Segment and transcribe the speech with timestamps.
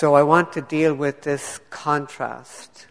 [0.00, 2.86] So I want to deal with this contrast.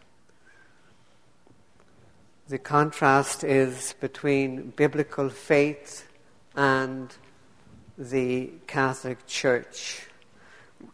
[2.47, 6.07] The contrast is between biblical faith
[6.55, 7.11] and
[7.97, 10.03] the Catholic Church.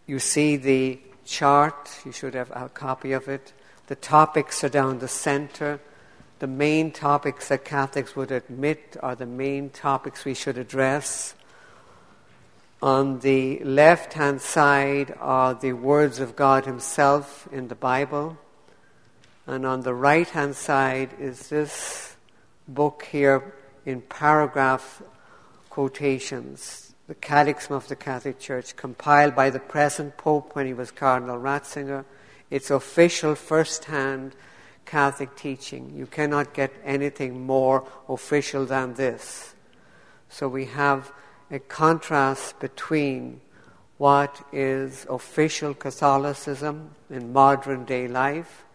[0.07, 3.51] You see the chart, you should have a copy of it.
[3.87, 5.81] The topics are down the center.
[6.39, 11.35] The main topics that Catholics would admit are the main topics we should address.
[12.81, 18.37] On the left hand side are the words of God Himself in the Bible.
[19.47, 22.15] And on the right hand side is this
[22.67, 23.53] book here
[23.85, 25.01] in paragraph
[25.69, 30.91] quotations, the Catechism of the Catholic Church, compiled by the present Pope when he was
[30.91, 32.03] Cardinal Ratzinger.
[32.49, 34.35] It's official first hand
[34.85, 35.93] Catholic teaching.
[35.95, 39.55] You cannot get anything more official than this.
[40.29, 41.11] So we have
[41.51, 43.41] a contrast between
[43.97, 48.65] what is official Catholicism in modern day life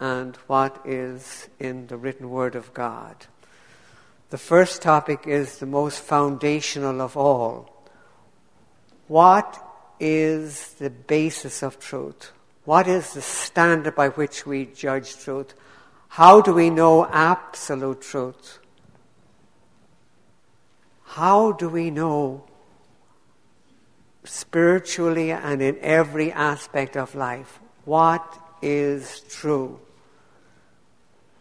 [0.00, 3.26] and what is in the written Word of God.
[4.30, 7.72] The first topic is the most foundational of all.
[9.06, 9.62] What
[10.00, 12.32] is the basis of truth?
[12.64, 15.54] What is the standard by which we judge truth?
[16.08, 18.58] How do we know absolute truth?
[21.06, 22.44] How do we know
[24.24, 29.80] spiritually and in every aspect of life what is true?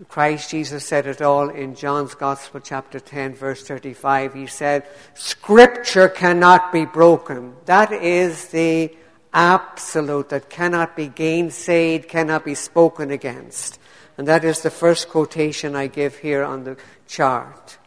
[0.10, 4.34] Christ Jesus said it all in John's Gospel, chapter 10, verse 35.
[4.34, 7.56] He said, Scripture cannot be broken.
[7.66, 8.94] That is the
[9.34, 13.80] absolute that cannot be gainsaid, cannot be spoken against.
[14.18, 17.78] And that is the first quotation I give here on the chart.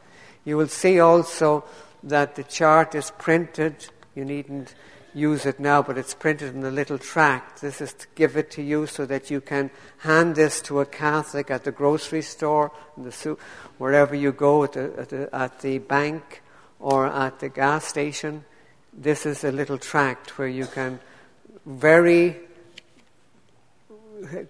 [0.48, 1.64] You will see also
[2.02, 3.86] that the chart is printed.
[4.14, 4.74] You needn't
[5.12, 7.60] use it now, but it's printed in a little tract.
[7.60, 10.86] This is to give it to you so that you can hand this to a
[10.86, 13.36] Catholic at the grocery store, the
[13.76, 16.40] wherever you go, at the, at the, at the bank
[16.80, 18.46] or at the gas station.
[18.94, 20.98] This is a little tract where you can
[21.66, 22.38] very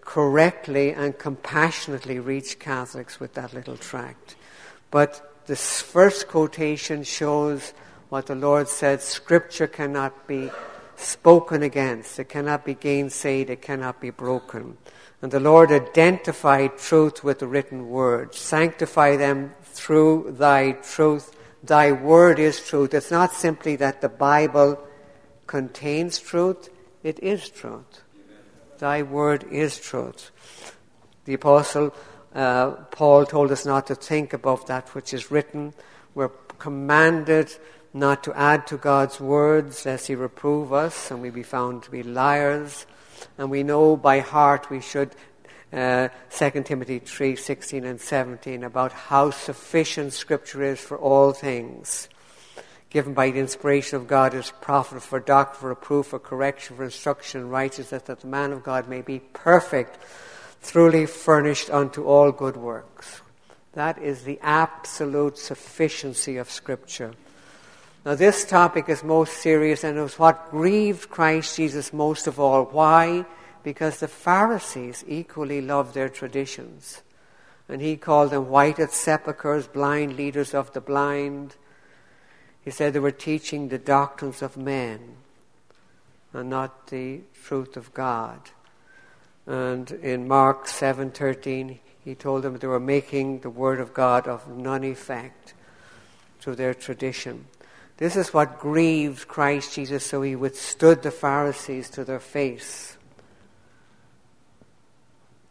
[0.03, 4.37] correctly and compassionately reach Catholics with that little tract.
[4.93, 7.73] But this first quotation shows
[8.11, 10.51] what the Lord said Scripture cannot be
[10.97, 14.77] spoken against, it cannot be gainsaid, it cannot be broken.
[15.23, 18.35] And the Lord identified truth with the written word.
[18.35, 21.35] Sanctify them through thy truth.
[21.65, 22.93] Thy word is truth.
[22.95, 24.79] It's not simply that the Bible
[25.47, 26.69] contains truth,
[27.03, 28.03] it is truth.
[28.79, 30.31] Thy word is truth.
[31.25, 31.95] The Apostle
[32.39, 35.75] uh, Paul told us not to think above that which is written.
[36.15, 36.29] We're
[36.59, 37.53] commanded
[37.93, 41.91] not to add to God's words lest he reprove us and we be found to
[41.91, 42.87] be liars.
[43.37, 45.11] And we know by heart we should,
[45.73, 52.09] uh, 2 Timothy 3 16 and 17, about how sufficient Scripture is for all things.
[52.89, 56.85] Given by the inspiration of God is profitable for doctrine, for reproof, for correction, for
[56.85, 59.99] instruction in righteousness, that the man of God may be perfect,
[60.63, 63.23] truly furnished unto all good works.
[63.73, 67.13] That is the absolute sufficiency of Scripture.
[68.05, 72.41] Now, this topic is most serious and it was what grieved Christ Jesus most of
[72.41, 72.65] all.
[72.65, 73.25] Why?
[73.63, 77.03] Because the Pharisees equally loved their traditions.
[77.69, 81.57] And he called them whited sepulchres, blind leaders of the blind.
[82.65, 85.17] He said they were teaching the doctrines of men
[86.33, 88.41] and not the truth of God.
[89.49, 94.47] And in Mark 7:13, he told them they were making the word of God of
[94.47, 95.55] none effect
[96.39, 97.47] through their tradition.
[97.97, 102.99] This is what grieved Christ Jesus, so he withstood the Pharisees to their face.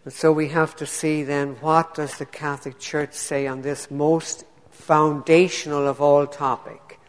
[0.06, 3.90] And so we have to see then what does the Catholic Church say on this
[3.90, 7.00] most foundational of all topic.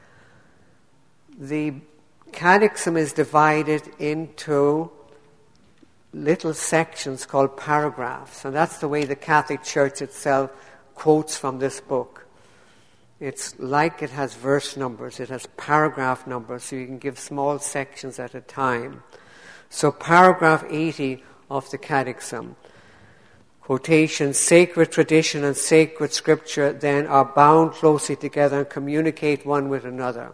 [1.38, 1.74] The
[2.32, 4.90] catechism is divided into
[6.12, 10.50] little sections called paragraphs, and that's the way the Catholic Church itself
[10.94, 12.26] quotes from this book.
[13.20, 17.58] It's like it has verse numbers, it has paragraph numbers, so you can give small
[17.58, 19.02] sections at a time.
[19.70, 22.56] So, paragraph 80 of the Catechism
[23.68, 29.84] quotation, sacred tradition and sacred scripture then are bound closely together and communicate one with
[29.84, 30.32] another.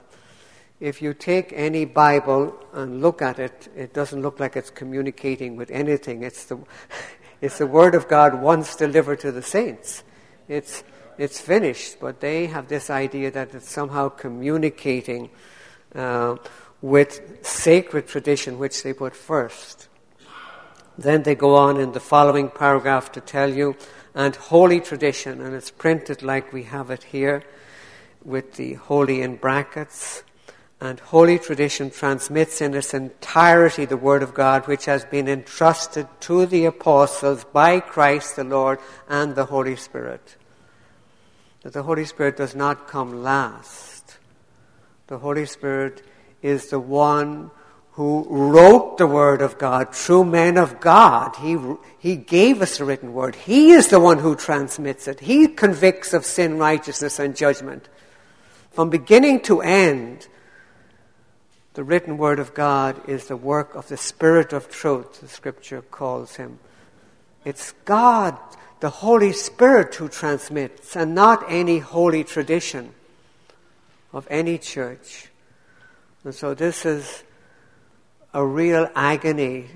[0.80, 5.56] If you take any Bible and look at it, it doesn't look like it's communicating
[5.56, 6.24] with anything.
[6.24, 6.58] It's the,
[7.40, 10.02] it's the Word of God once delivered to the saints.
[10.48, 10.82] It's,
[11.16, 15.30] it's finished, but they have this idea that it's somehow communicating
[15.94, 16.36] uh,
[16.82, 19.88] with sacred tradition, which they put first.
[20.98, 23.76] Then they go on in the following paragraph to tell you,
[24.14, 27.44] and holy tradition, and it's printed like we have it here
[28.24, 30.24] with the holy in brackets.
[30.84, 36.06] And holy tradition transmits in its entirety the Word of God, which has been entrusted
[36.20, 38.78] to the apostles by Christ the Lord
[39.08, 40.36] and the Holy Spirit.
[41.62, 44.18] That the Holy Spirit does not come last.
[45.06, 46.02] The Holy Spirit
[46.42, 47.50] is the one
[47.92, 51.34] who wrote the Word of God true men of God.
[51.36, 51.56] He,
[51.98, 53.36] he gave us the written Word.
[53.36, 55.20] He is the one who transmits it.
[55.20, 57.88] He convicts of sin, righteousness, and judgment.
[58.72, 60.28] From beginning to end,
[61.74, 65.82] the written Word of God is the work of the Spirit of truth, the Scripture
[65.82, 66.58] calls him.
[67.44, 68.38] It's God,
[68.80, 72.94] the Holy Spirit, who transmits, and not any holy tradition
[74.12, 75.30] of any church.
[76.22, 77.22] And so this is
[78.32, 79.66] a real agony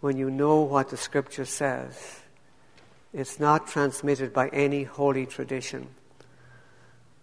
[0.00, 2.20] when you know what the scripture says.
[3.12, 5.88] It's not transmitted by any holy tradition.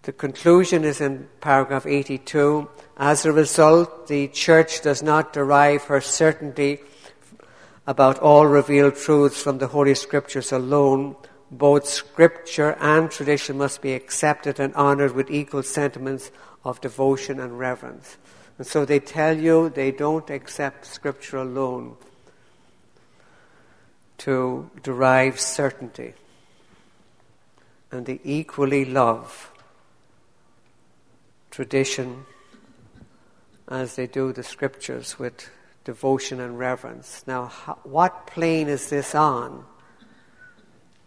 [0.06, 2.70] The conclusion is in paragraph 82.
[2.96, 6.82] As a result, the church does not derive her certainty
[7.88, 11.16] about all revealed truths from the Holy Scriptures alone.
[11.50, 16.30] Both Scripture and tradition must be accepted and honored with equal sentiments
[16.64, 18.18] of devotion and reverence.
[18.60, 21.98] And so they tell you they don't accept Scripture alone
[24.20, 26.14] to derive certainty.
[27.92, 29.52] And they equally love
[31.56, 32.26] tradition
[33.70, 35.50] as they do the Scriptures with
[35.86, 37.24] devotion and reverence.
[37.28, 39.64] Now, how, what plane is this on?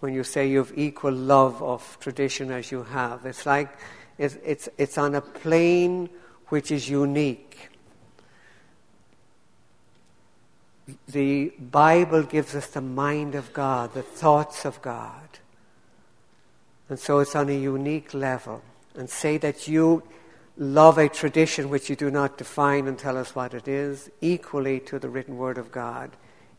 [0.01, 3.69] When you say you have equal love of tradition as you have, it's like
[4.17, 6.09] it's, it's, it's on a plane
[6.47, 7.69] which is unique.
[11.09, 15.29] The Bible gives us the mind of God, the thoughts of God.
[16.89, 18.63] And so it's on a unique level.
[18.95, 20.03] And say that you
[20.59, 24.81] love a tradition which you do not define and tell us what it is, equally
[24.81, 26.11] to the written word of God,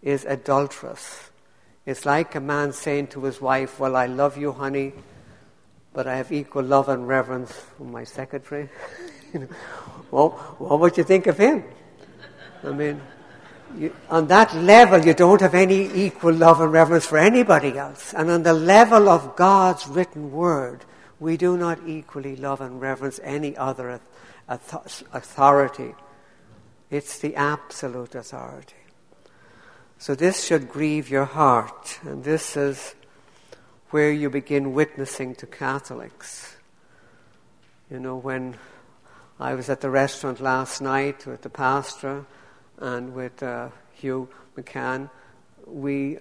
[0.02, 1.30] is adulterous.
[1.86, 4.94] It's like a man saying to his wife, Well, I love you, honey,
[5.94, 8.70] but I have equal love and reverence for my secretary.
[10.12, 10.30] well,
[10.60, 11.64] what would you think of him?
[12.64, 13.02] I mean,
[13.78, 18.14] you, on that level, you don't have any equal love and reverence for anybody else.
[18.14, 20.86] And on the level of God's written word,
[21.20, 24.00] we do not equally love and reverence any other
[24.48, 25.94] authority.
[26.90, 28.76] It's the absolute authority.
[29.98, 32.96] So this should grieve your heart, and this is
[33.90, 36.56] where you begin witnessing to Catholics.
[37.92, 38.56] You know, when
[39.40, 42.26] I was at the restaurant last night with the pastor
[42.78, 44.28] and with uh, Hugh
[44.58, 45.10] McCann.
[45.70, 46.18] We,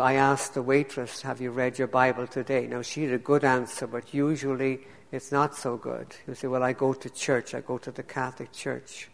[0.00, 2.66] I asked the waitress, Have you read your Bible today?
[2.66, 4.80] Now, she had a good answer, but usually
[5.10, 6.14] it's not so good.
[6.26, 9.08] You say, Well, I go to church, I go to the Catholic Church.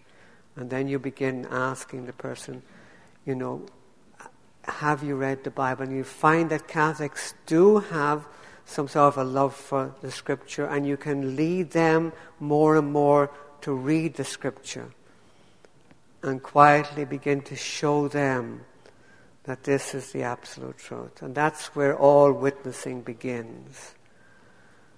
[0.57, 2.63] And then you begin asking the person,
[3.25, 3.67] You know,
[4.65, 5.85] have you read the Bible?
[5.85, 8.27] And you find that Catholics do have
[8.65, 12.93] some sort of a love for the Scripture, and you can lead them more and
[12.93, 13.31] more
[13.67, 14.91] to read the scripture
[16.23, 18.61] and quietly begin to show them
[19.47, 21.23] that this is the absolute truth.
[21.23, 23.95] And that's where all witnessing begins.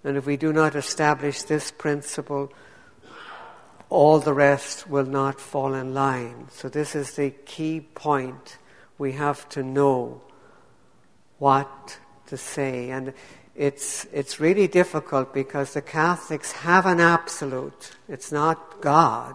[0.02, 2.52] And if we do not establish this principle,
[3.90, 6.48] all the rest will not fall in line.
[6.50, 8.58] So, this is the key point.
[8.96, 10.22] We have to know
[11.38, 12.90] what to say.
[12.90, 13.12] And
[13.54, 17.92] it's, it's really difficult because the Catholics have an absolute.
[18.08, 19.34] It's not God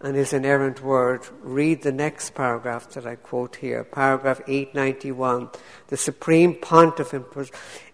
[0.00, 1.22] and his inerrant word.
[1.42, 5.50] Read the next paragraph that I quote here, paragraph 891.
[5.88, 7.24] The Supreme Pontiff, in,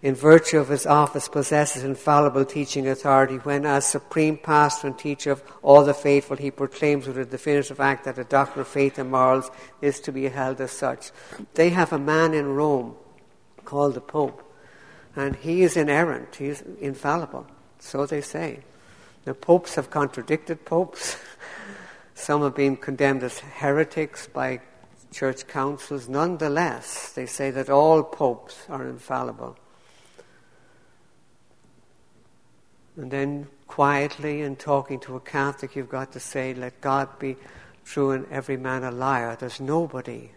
[0.02, 5.32] in, virtue of his office, possesses infallible teaching authority when, as Supreme Pastor and Teacher
[5.32, 8.98] of all the faithful, he proclaims with a definitive act that the doctrine of faith
[8.98, 11.10] and morals is to be held as such.
[11.54, 12.96] They have a man in Rome
[13.64, 14.44] called the Pope
[15.16, 17.46] and he is inerrant, he is infallible.
[17.78, 18.60] So they say.
[19.24, 21.16] The popes have contradicted popes.
[22.14, 24.60] Some have been condemned as heretics by
[25.12, 26.08] church councils.
[26.08, 29.56] Nonetheless, they say that all popes are infallible.
[32.96, 37.36] And then quietly, in talking to a Catholic, you've got to say, let God be
[37.84, 39.36] true and every man a liar.
[39.38, 40.30] There's nobody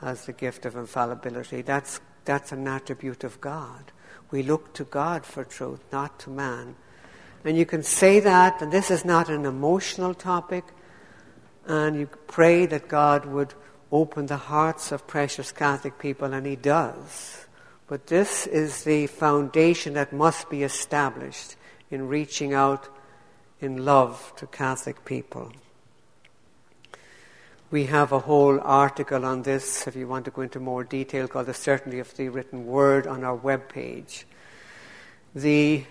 [0.00, 1.62] has the gift of infallibility.
[1.62, 3.92] That's, that's an attribute of God.
[4.30, 6.74] We look to God for truth, not to man.
[7.44, 10.64] And you can say that, and this is not an emotional topic,
[11.66, 13.54] and you pray that God would
[13.90, 17.46] open the hearts of precious Catholic people, and He does.
[17.86, 21.56] But this is the foundation that must be established
[21.90, 22.88] in reaching out
[23.60, 25.52] in love to Catholic people.
[27.70, 31.26] We have a whole article on this, if you want to go into more detail,
[31.28, 34.24] called The Certainty of the Written Word on our webpage.
[35.34, 35.84] The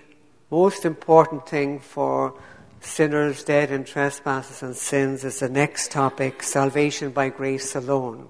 [0.50, 2.40] most important thing for
[2.86, 8.28] sinners dead in trespasses and sins is the next topic salvation by grace alone.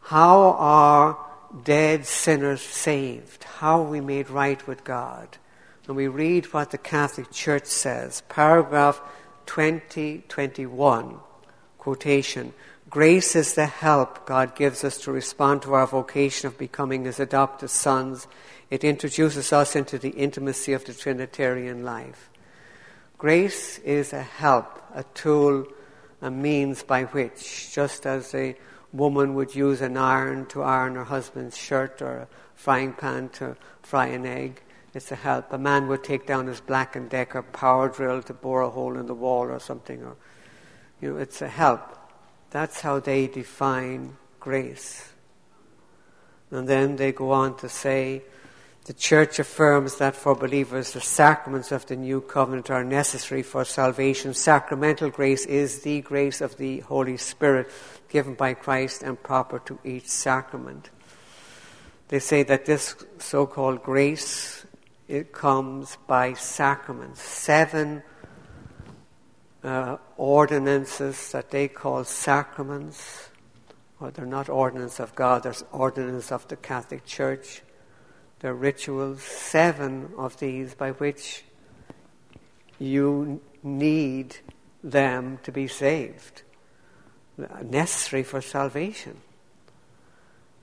[0.00, 1.18] How are
[1.64, 3.44] dead sinners saved?
[3.44, 5.38] How are we made right with God?
[5.86, 9.00] And we read what the Catholic Church says, paragraph
[9.46, 11.18] 2021,
[11.78, 12.52] quotation.
[12.90, 17.20] Grace is the help God gives us to respond to our vocation of becoming His
[17.20, 18.26] adopted sons.
[18.70, 22.30] It introduces us into the intimacy of the Trinitarian life.
[23.18, 25.66] Grace is a help, a tool,
[26.22, 28.54] a means by which, just as a
[28.92, 33.56] woman would use an iron to iron her husband's shirt or a frying pan to
[33.82, 34.62] fry an egg,
[34.94, 35.52] it's a help.
[35.52, 38.96] A man would take down his Black and Decker power drill to bore a hole
[38.96, 40.16] in the wall or something, or
[41.00, 41.98] you know, it's a help.
[42.50, 45.10] That's how they define grace.
[46.52, 48.22] And then they go on to say
[48.88, 53.62] the church affirms that for believers, the sacraments of the new covenant are necessary for
[53.62, 54.32] salvation.
[54.32, 57.70] Sacramental grace is the grace of the Holy Spirit
[58.08, 60.88] given by Christ and proper to each sacrament.
[62.08, 64.64] They say that this so called grace
[65.06, 67.20] it comes by sacraments.
[67.20, 68.02] Seven
[69.62, 73.28] uh, ordinances that they call sacraments,
[74.00, 77.60] or they're not ordinances of God, they're ordinances of the Catholic Church
[78.44, 81.44] are rituals, seven of these, by which
[82.78, 84.36] you need
[84.82, 86.42] them to be saved,
[87.62, 89.16] necessary for salvation.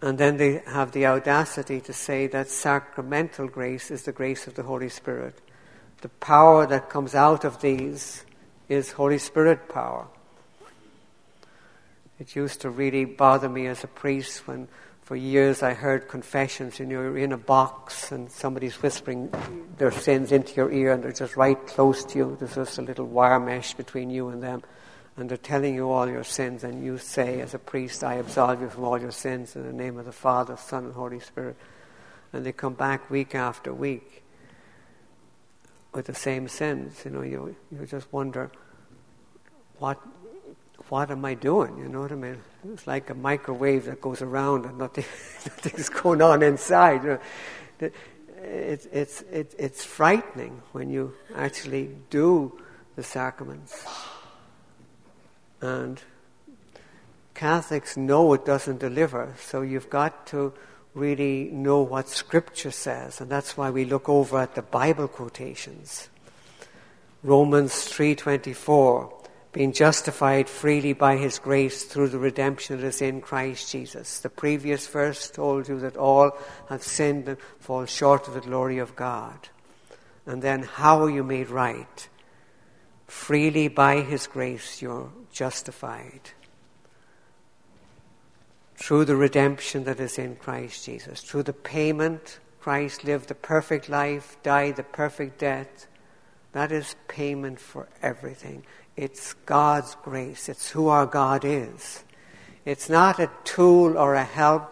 [0.01, 4.55] And then they have the audacity to say that sacramental grace is the grace of
[4.55, 5.41] the Holy Spirit.
[6.01, 8.23] The power that comes out of these
[8.69, 10.07] is Holy Spirit power.
[12.19, 14.67] It used to really bother me as a priest when
[15.05, 19.31] for years I heard confessions, and you're in a box and somebody's whispering
[19.77, 22.37] their sins into your ear and they're just right close to you.
[22.39, 24.63] There's just a little wire mesh between you and them.
[25.15, 28.61] And they're telling you all your sins, and you say, as a priest, I absolve
[28.61, 31.55] you from all your sins in the name of the Father, Son, and Holy Spirit.
[32.33, 34.23] And they come back week after week
[35.93, 36.99] with the same sins.
[37.05, 38.51] You know, you, you just wonder,
[39.77, 40.01] what,
[40.89, 41.77] what am I doing?
[41.77, 42.37] You know what I mean?
[42.71, 45.05] It's like a microwave that goes around and nothing,
[45.45, 47.03] nothing's going on inside.
[47.03, 47.19] You
[47.79, 47.89] know?
[48.43, 52.59] it's, it's, it, it's frightening when you actually do
[52.95, 53.85] the sacraments.
[55.61, 56.01] And
[57.33, 60.53] Catholics know it doesn't deliver, so you've got to
[60.93, 66.07] really know what Scripture says, and that's why we look over at the Bible quotations.
[67.23, 69.11] Romans 3:24
[69.55, 74.19] being justified freely by his grace through the redemption that is in Christ Jesus.
[74.19, 78.79] The previous verse told you that all have sinned and fall short of the glory
[78.79, 79.47] of God.
[80.25, 82.09] And then how are you made right?
[83.07, 86.31] Freely by his grace you're justified.
[88.75, 91.21] Through the redemption that is in Christ Jesus.
[91.21, 95.87] Through the payment, Christ lived the perfect life, died the perfect death.
[96.51, 98.65] That is payment for everything.
[98.95, 100.47] It's God's grace.
[100.47, 102.03] It's who our God is.
[102.63, 104.71] It's not a tool or a help.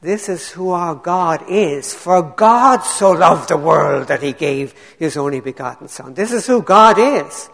[0.00, 1.92] This is who our God is.
[1.92, 6.14] For God so loved the world that he gave his only begotten Son.
[6.14, 7.50] This is who God is.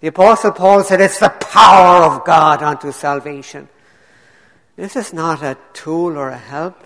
[0.00, 3.68] The Apostle Paul said it's the power of God unto salvation.
[4.76, 6.76] This is not a tool or a help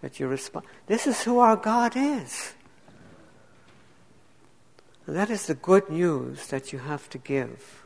[0.00, 0.66] that you respond.
[0.86, 2.52] This is who our God is.
[5.06, 7.81] And that is the good news that you have to give.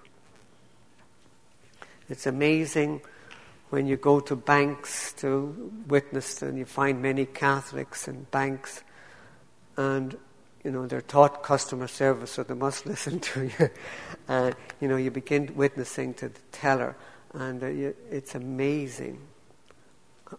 [2.09, 3.03] It's amazing
[3.71, 8.83] when you go to banks to witness and you find many Catholics in banks
[9.77, 10.17] and
[10.63, 13.71] you know they're taught customer service so they must listen to you.
[14.29, 16.97] And you know you begin witnessing to the teller
[17.35, 19.21] and uh, you, it's amazing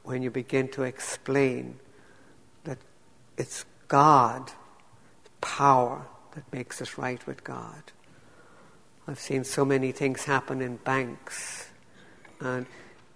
[0.04, 1.80] when you begin to explain
[2.64, 2.78] that
[3.38, 4.52] it's God
[5.42, 7.92] power that makes us right with God
[9.08, 11.70] I've seen so many things happen in banks,
[12.42, 12.66] and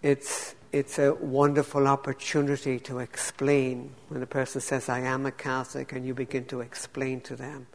[0.02, 5.92] it's it's a wonderful opportunity to explain when a person says, "I am a Catholic,"
[5.92, 7.68] and you begin to explain to them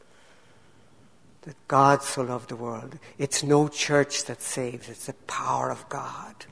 [1.43, 2.99] that God so loved the world.
[3.19, 6.47] It's no church that saves; it's the power of God.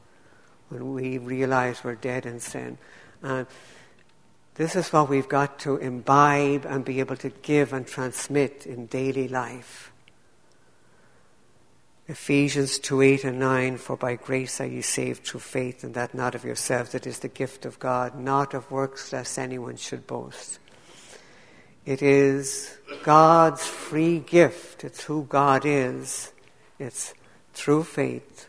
[0.69, 2.79] when we realize we're dead in sin.
[3.23, 3.47] And
[4.55, 8.87] this is what we've got to imbibe and be able to give and transmit in
[8.87, 9.93] daily life.
[12.07, 16.15] Ephesians 2 8 and 9 For by grace are ye saved through faith, and that
[16.15, 20.07] not of yourselves, it is the gift of God, not of works, lest anyone should
[20.07, 20.59] boast.
[21.87, 24.85] It is God's free gift.
[24.85, 26.33] It's who God is.
[26.79, 27.15] It's
[27.55, 28.49] through faith,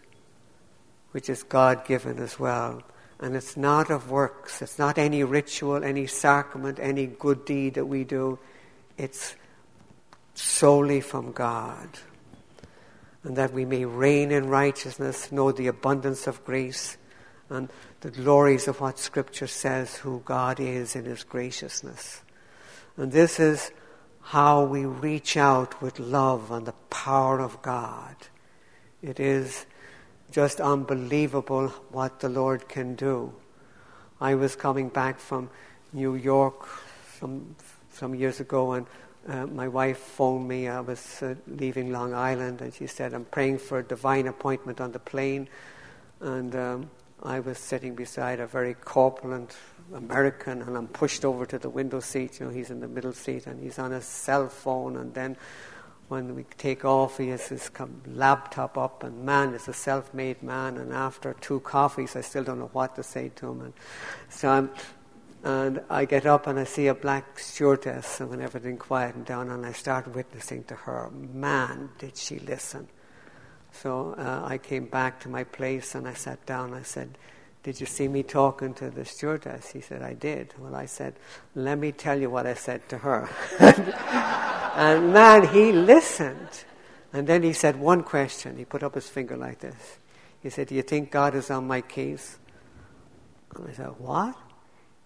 [1.11, 2.83] which is God given as well.
[3.21, 4.61] And it's not of works.
[4.61, 8.37] It's not any ritual, any sacrament, any good deed that we do.
[8.97, 9.35] It's
[10.33, 11.87] solely from God
[13.25, 16.95] and that we may reign in righteousness, know the abundance of grace,
[17.49, 17.69] and
[18.01, 22.21] the glories of what Scripture says who God is in His graciousness.
[22.97, 23.71] And this is
[24.21, 28.15] how we reach out with love and the power of God.
[29.01, 29.65] It is
[30.31, 33.33] just unbelievable what the Lord can do.
[34.21, 35.49] I was coming back from
[35.93, 36.67] New York
[37.19, 37.55] some,
[37.91, 38.85] some years ago and
[39.27, 40.67] uh, my wife phoned me.
[40.67, 44.79] I was uh, leaving Long Island, and she said, I'm praying for a divine appointment
[44.79, 45.47] on the plane.
[46.19, 46.89] And um,
[47.23, 49.55] I was sitting beside a very corpulent
[49.93, 52.39] American, and I'm pushed over to the window seat.
[52.39, 54.95] You know, he's in the middle seat, and he's on his cell phone.
[54.97, 55.37] And then
[56.07, 57.71] when we take off, he has his
[58.05, 60.77] laptop up, and man is a self made man.
[60.77, 63.61] And after two coffees, I still don't know what to say to him.
[63.61, 63.73] And
[64.29, 64.69] so I'm
[65.45, 69.51] and I get up and I see a black stewardess, and when everything quieted down,
[69.51, 72.87] and I start witnessing to her, man, did she listen.
[73.71, 76.73] So uh, I came back to my place and I sat down.
[76.73, 77.17] I said,
[77.61, 79.69] Did you see me talking to the stewardess?
[79.71, 80.53] He said, I did.
[80.57, 81.13] Well, I said,
[81.53, 83.29] Let me tell you what I said to her.
[84.75, 86.63] and man, he listened.
[87.13, 88.57] And then he said one question.
[88.57, 89.99] He put up his finger like this.
[90.41, 92.39] He said, Do you think God is on my case?
[93.55, 94.37] And I said, What?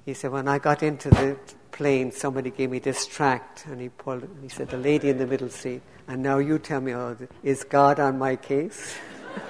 [0.10, 1.38] He said, when I got into the
[1.70, 4.24] plane, somebody gave me this tract, and he pulled.
[4.24, 4.30] it.
[4.42, 5.84] He said, the lady in the middle seat.
[6.08, 8.98] And now you tell me, oh, is God on my case?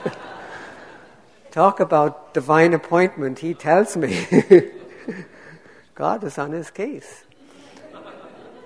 [1.52, 3.40] Talk about divine appointment.
[3.40, 4.28] He tells me,
[5.96, 7.24] God is on his case.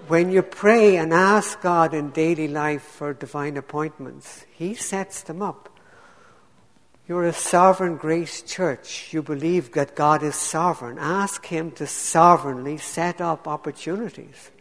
[0.08, 5.44] When you pray and ask God in daily life for divine appointments, He sets them
[5.44, 5.70] up.
[7.08, 9.13] You're a sovereign grace church.
[9.13, 10.98] You believe that God is sovereign.
[10.98, 14.52] Ask Him to sovereignly set up opportunities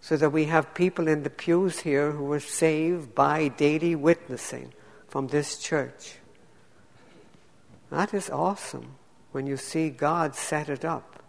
[0.00, 4.72] so that we have people in the pews here who are saved by daily witnessing
[5.08, 6.16] from this church.
[7.90, 8.96] That is awesome
[9.32, 11.22] when you see God set it up.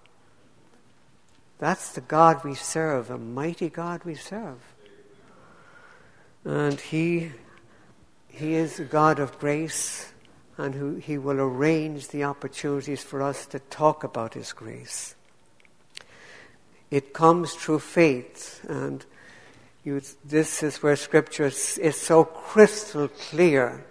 [1.60, 4.60] That's the God we serve, a mighty God we serve.
[6.46, 7.32] And He
[8.38, 10.14] he is a God of grace,
[10.58, 15.16] and who He will arrange the opportunities for us to talk about His grace.
[16.92, 19.04] It comes through faith, and
[19.84, 23.86] you, this is where Scripture is, is so crystal clear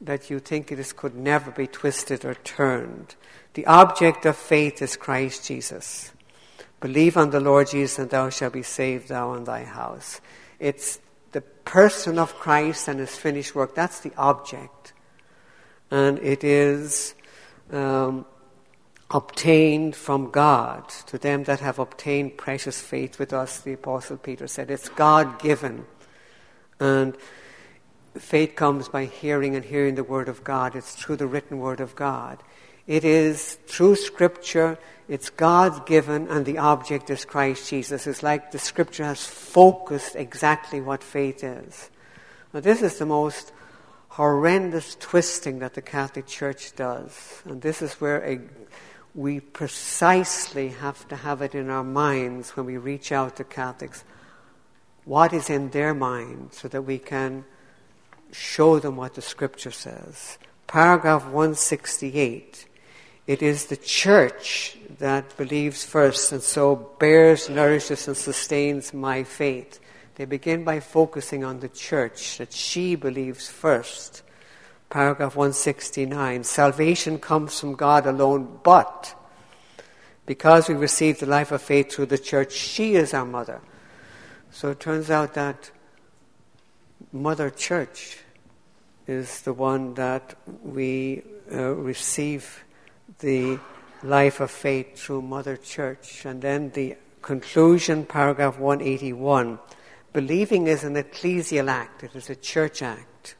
[0.00, 3.16] that you think it is, could never be twisted or turned.
[3.52, 6.10] The object of faith is Christ Jesus.
[6.80, 10.22] Believe on the Lord Jesus, and thou shalt be saved, thou and thy house.
[10.58, 11.00] It's
[11.34, 13.74] the person of Christ and his finished work.
[13.74, 14.92] That's the object.
[15.90, 17.14] And it is
[17.70, 18.24] um,
[19.10, 20.88] obtained from God.
[21.08, 25.40] To them that have obtained precious faith with us, the Apostle Peter said, it's God
[25.40, 25.84] given.
[26.80, 27.16] And
[28.16, 30.76] faith comes by hearing and hearing the Word of God.
[30.76, 32.42] It's through the written Word of God.
[32.86, 38.06] It is through Scripture, it's God given, and the object is Christ Jesus.
[38.06, 41.90] It's like the Scripture has focused exactly what faith is.
[42.52, 43.52] Now, this is the most
[44.08, 47.42] horrendous twisting that the Catholic Church does.
[47.44, 48.40] And this is where a,
[49.14, 54.04] we precisely have to have it in our minds when we reach out to Catholics.
[55.04, 57.44] What is in their mind so that we can
[58.30, 60.38] show them what the Scripture says.
[60.66, 62.66] Paragraph 168
[63.26, 69.80] it is the church that believes first and so bears, nourishes, and sustains my faith.
[70.16, 74.22] They begin by focusing on the church, that she believes first.
[74.90, 79.14] Paragraph 169 Salvation comes from God alone, but
[80.26, 83.60] because we receive the life of faith through the church, she is our mother.
[84.50, 85.70] So it turns out that
[87.12, 88.18] Mother Church
[89.06, 92.63] is the one that we uh, receive
[93.20, 93.58] the
[94.02, 96.24] life of faith through Mother Church.
[96.24, 99.58] And then the conclusion, paragraph 181.
[100.12, 103.34] Believing is an ecclesial act, it is a church act.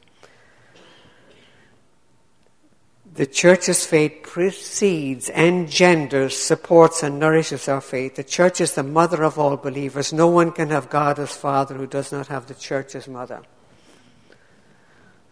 [3.14, 8.16] the church's faith precedes, engenders, supports, and nourishes our faith.
[8.16, 10.12] The church is the mother of all believers.
[10.12, 13.42] No one can have God as father who does not have the church as mother.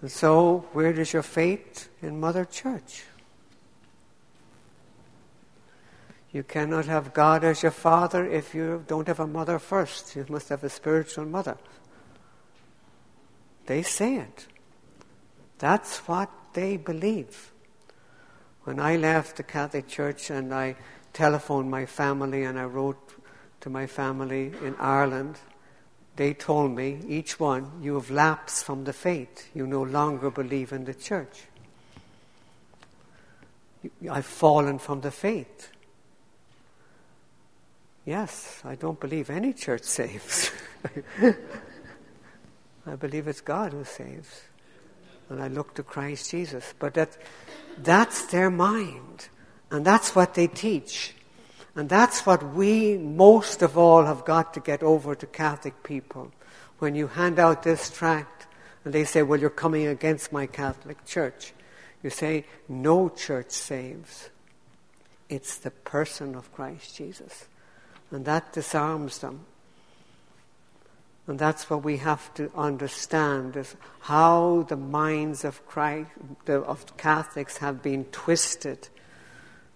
[0.01, 1.89] And so, where does your faith?
[2.01, 3.05] In Mother Church.
[6.33, 10.17] You cannot have God as your father if you don't have a mother first.
[10.17, 11.59] You must have a spiritual mother.
[13.67, 14.47] They say it.
[15.59, 17.53] That's what they believe.
[18.65, 20.77] When I left the Catholic Church and I
[21.13, 23.15] telephoned my family and I wrote
[23.61, 25.39] to my family in Ireland,
[26.17, 29.51] they told me, each one, you have lapsed from the faith.
[29.55, 31.43] You no longer believe in the church.
[34.11, 35.72] I've fallen from the faith.
[38.05, 40.51] Yes, I don't believe any church saves.
[42.87, 44.43] I believe it's God who saves.
[45.29, 46.75] And I look to Christ Jesus.
[46.79, 47.17] But that,
[47.79, 49.29] that's their mind.
[49.71, 51.15] And that's what they teach.
[51.75, 56.33] And that's what we most of all have got to get over to Catholic people.
[56.79, 58.47] When you hand out this tract
[58.85, 61.55] and they say, well, you're coming against my Catholic Church.
[62.03, 64.29] You say, no church saves.
[65.29, 67.47] It's the person of Christ Jesus.
[68.13, 69.47] And that disarms them.
[71.27, 76.11] And that's what we have to understand is how the minds of Christ,
[76.47, 78.89] of Catholics have been twisted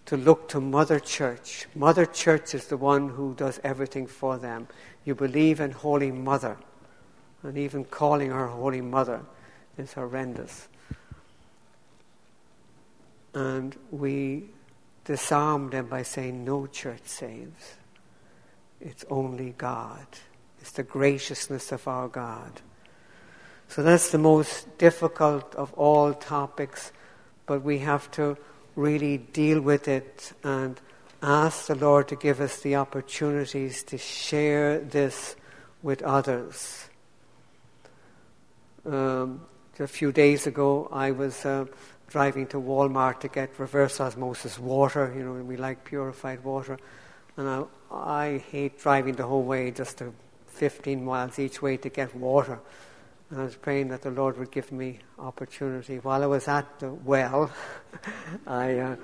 [0.05, 1.67] to look to Mother Church.
[1.75, 4.69] Mother Church is the one who does everything for them.
[5.05, 6.59] You believe in Holy Mother.
[7.43, 9.23] And even calling her Holy Mother
[9.79, 10.69] is horrendous.
[13.35, 14.45] And we
[15.05, 17.77] disarm them by saying no church saves.
[18.81, 20.07] It's only God.
[20.61, 22.61] It's the graciousness of our God.
[23.69, 26.93] So that's the most difficult of all topics,
[27.47, 28.37] but we have to
[28.75, 30.81] really deal with it and
[31.23, 35.35] ask the Lord to give us the opportunities to share this
[35.83, 36.89] with others.
[38.85, 39.41] Um,
[39.79, 41.67] a few days ago, I was uh,
[42.09, 45.13] driving to Walmart to get reverse osmosis water.
[45.17, 46.79] You know, we like purified water.
[47.37, 50.13] And I, I hate driving the whole way, just to
[50.47, 52.59] 15 miles each way to get water.
[53.31, 55.99] And I was praying that the Lord would give me opportunity.
[55.99, 57.51] While I was at the well,
[58.47, 58.97] I uh,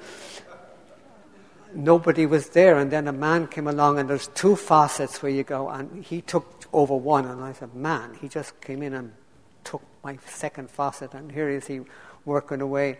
[1.74, 5.42] nobody was there, and then a man came along, and there's two faucets where you
[5.42, 9.12] go, and he took over one, and I said, "Man!" He just came in and
[9.64, 11.80] took my second faucet, and here is he
[12.24, 12.98] working away.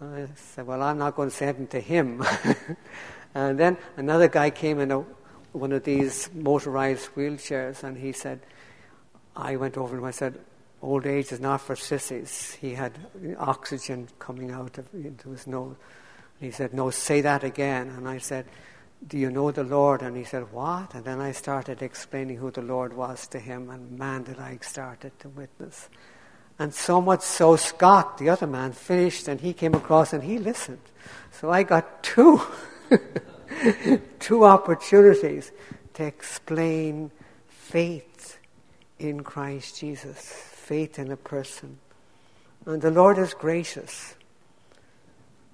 [0.00, 2.24] I said, "Well, I'm not going to send him to him."
[3.36, 5.00] And then another guy came in a,
[5.52, 8.40] one of these motorized wheelchairs and he said,
[9.36, 10.40] I went over to him, I said,
[10.80, 12.56] old age is not for sissies.
[12.58, 12.98] He had
[13.36, 15.76] oxygen coming out of, into his nose.
[16.40, 17.90] And he said, no, say that again.
[17.90, 18.46] And I said,
[19.06, 20.00] do you know the Lord?
[20.00, 20.94] And he said, what?
[20.94, 24.58] And then I started explaining who the Lord was to him, and man, did I
[24.62, 25.90] started to witness.
[26.58, 30.38] And so much so, Scott, the other man, finished, and he came across and he
[30.38, 30.80] listened.
[31.32, 32.40] So I got two.
[34.20, 35.52] two opportunities
[35.94, 37.10] to explain
[37.48, 38.38] faith
[38.98, 41.78] in Christ Jesus, faith in a person.
[42.64, 44.14] And the Lord is gracious.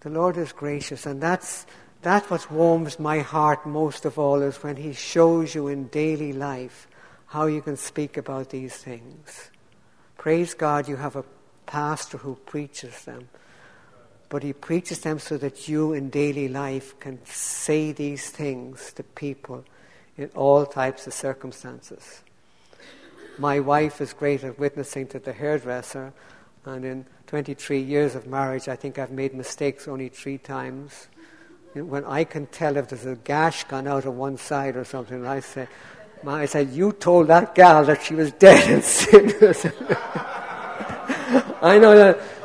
[0.00, 1.66] The Lord is gracious, and that's
[2.02, 6.32] that's what warms my heart most of all is when He shows you in daily
[6.32, 6.88] life
[7.26, 9.50] how you can speak about these things.
[10.18, 11.24] Praise God, you have a
[11.66, 13.28] pastor who preaches them
[14.32, 19.02] but he preaches them so that you in daily life can say these things to
[19.02, 19.62] people
[20.16, 22.22] in all types of circumstances.
[23.36, 26.14] My wife is great at witnessing to the hairdresser,
[26.64, 31.08] and in 23 years of marriage, I think I've made mistakes only three times.
[31.74, 35.26] When I can tell if there's a gash gone out of one side or something,
[35.26, 35.68] I say,
[36.26, 39.26] I said, You told that gal that she was dead and sin.
[41.60, 42.41] I know that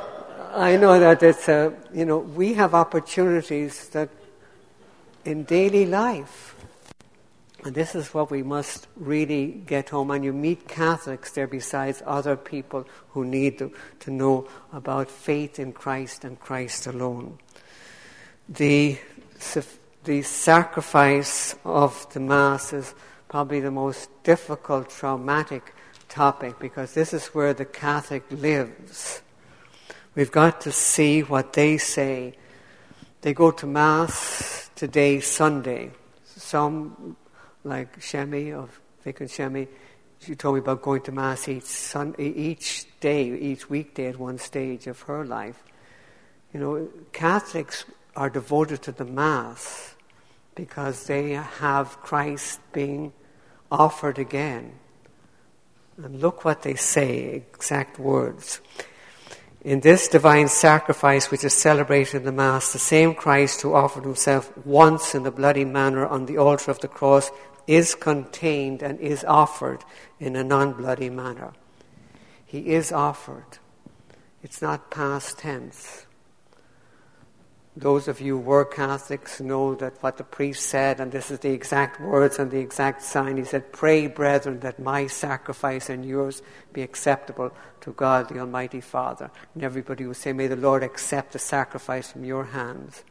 [0.57, 4.09] I know that it's, uh, you know, we have opportunities that
[5.23, 6.55] in daily life,
[7.63, 10.09] and this is what we must really get home.
[10.09, 15.59] And you meet Catholics there besides other people who need to, to know about faith
[15.59, 17.37] in Christ and Christ alone.
[18.49, 18.97] The,
[20.05, 22.95] the sacrifice of the Mass is
[23.27, 25.75] probably the most difficult, traumatic
[26.09, 29.21] topic because this is where the Catholic lives.
[30.17, 32.33] We've got to see what they say.
[33.21, 35.91] They go to Mass today, Sunday.
[36.25, 37.15] Some,
[37.63, 39.67] like Shemi of Vic and Shemi,
[40.17, 44.39] she told me about going to Mass each, sun, each day, each weekday at one
[44.39, 45.63] stage of her life.
[46.51, 49.93] You know, Catholics are devoted to the Mass
[50.55, 53.13] because they have Christ being
[53.71, 54.79] offered again.
[55.95, 58.61] And look what they say, exact words.
[59.67, 64.05] In this divine sacrifice which is celebrated in the Mass, the same Christ who offered
[64.05, 67.31] himself once in a bloody manner on the altar of the cross
[67.67, 69.83] is contained and is offered
[70.21, 71.51] in a non bloody manner.
[72.45, 73.57] He is offered.
[74.41, 76.05] It's not past tense.
[77.77, 81.37] Those of you who were Catholics know that what the priest said, and this is
[81.39, 83.37] the exact words and the exact sign.
[83.37, 86.41] He said, Pray, brethren, that my sacrifice and yours
[86.73, 89.29] be acceptable to God the Almighty Father.
[89.53, 93.03] And everybody would say, May the Lord accept the sacrifice from your hands.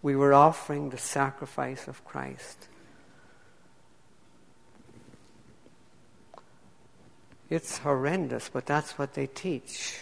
[0.00, 2.68] We were offering the sacrifice of Christ.
[7.50, 9.98] It's horrendous, but that's what they teach.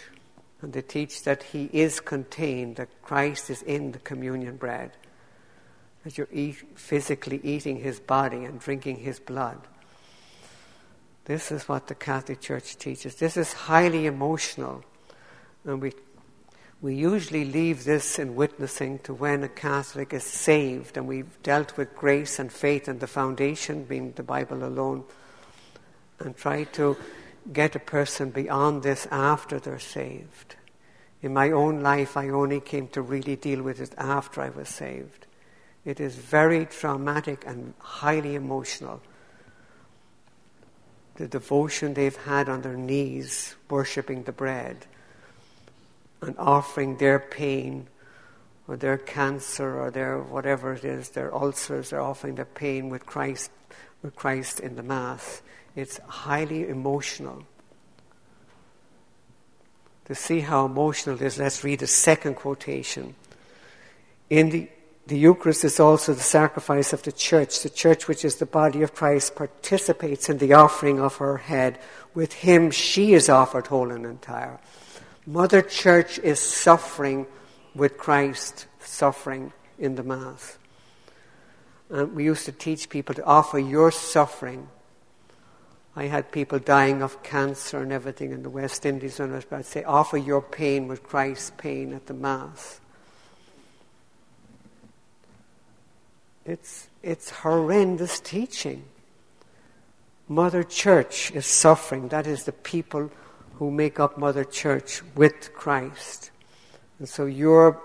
[0.64, 4.92] And they teach that He is contained, that Christ is in the communion bread,
[6.02, 9.58] that you're eat, physically eating His body and drinking His blood.
[11.26, 13.16] This is what the Catholic Church teaches.
[13.16, 14.82] This is highly emotional.
[15.66, 15.92] And we,
[16.80, 21.76] we usually leave this in witnessing to when a Catholic is saved, and we've dealt
[21.76, 25.04] with grace and faith and the foundation being the Bible alone,
[26.20, 26.96] and try to
[27.52, 30.56] get a person beyond this after they're saved.
[31.22, 34.68] In my own life, I only came to really deal with it after I was
[34.68, 35.26] saved.
[35.84, 39.00] It is very traumatic and highly emotional.
[41.16, 44.86] The devotion they've had on their knees, worshipping the bread
[46.20, 47.88] and offering their pain
[48.66, 53.04] or their cancer or their whatever it is, their ulcers, they're offering their pain with
[53.04, 53.50] Christ,
[54.02, 55.42] with Christ in the Mass.
[55.76, 57.44] It's highly emotional.
[60.06, 63.14] To see how emotional it is, let's read a second quotation.
[64.28, 64.68] In the,
[65.06, 67.62] the Eucharist is also the sacrifice of the church.
[67.62, 71.78] The church, which is the body of Christ, participates in the offering of her head.
[72.14, 74.60] With him, she is offered whole and entire.
[75.26, 77.26] Mother Church is suffering
[77.74, 80.58] with Christ, suffering in the Mass.
[81.88, 84.68] And we used to teach people to offer your suffering
[85.96, 89.84] I had people dying of cancer and everything in the West Indies, and I'd say,
[89.84, 92.80] offer your pain with Christ's pain at the Mass.
[96.44, 98.84] It's, it's horrendous teaching.
[100.28, 102.08] Mother Church is suffering.
[102.08, 103.10] That is the people
[103.54, 106.32] who make up Mother Church with Christ.
[106.98, 107.80] And so your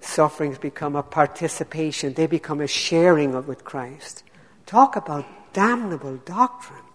[0.00, 4.22] sufferings become a participation, they become a sharing of with Christ.
[4.64, 6.85] Talk about damnable doctrine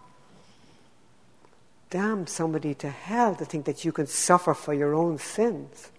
[1.92, 5.92] damn somebody to hell to think that you can suffer for your own sins.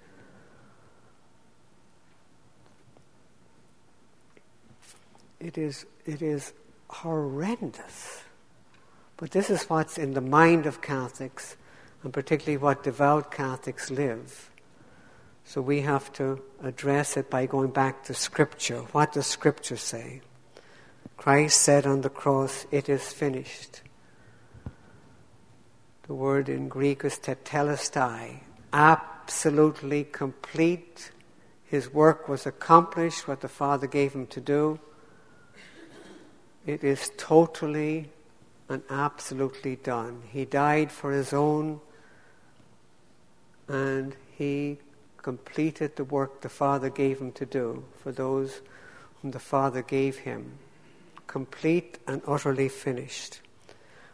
[5.39, 6.53] It is, it is
[6.89, 8.23] horrendous.
[9.19, 11.57] But this is what's in the mind of Catholics,
[12.03, 14.51] and particularly what devout Catholics live.
[15.45, 18.81] So we have to address it by going back to Scripture.
[18.93, 20.23] What does Scripture say?
[21.17, 23.83] Christ said on the cross, It is finished.
[26.09, 28.41] The word in Greek is tetelestai,
[28.73, 31.13] absolutely complete.
[31.65, 34.81] His work was accomplished, what the Father gave him to do.
[36.67, 38.11] It is totally
[38.69, 40.23] and absolutely done.
[40.29, 41.81] He died for his own,
[43.69, 44.79] and he
[45.19, 48.61] completed the work the Father gave him to do for those
[49.21, 50.59] whom the Father gave him.
[51.29, 53.41] Complete and utterly finished.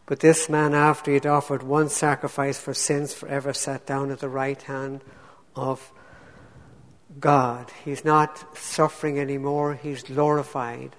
[0.08, 4.20] But this man, after he had offered one sacrifice for sins forever, sat down at
[4.20, 5.04] the right hand
[5.54, 5.92] of
[7.20, 7.70] God.
[7.84, 10.96] He's not suffering anymore, he's glorified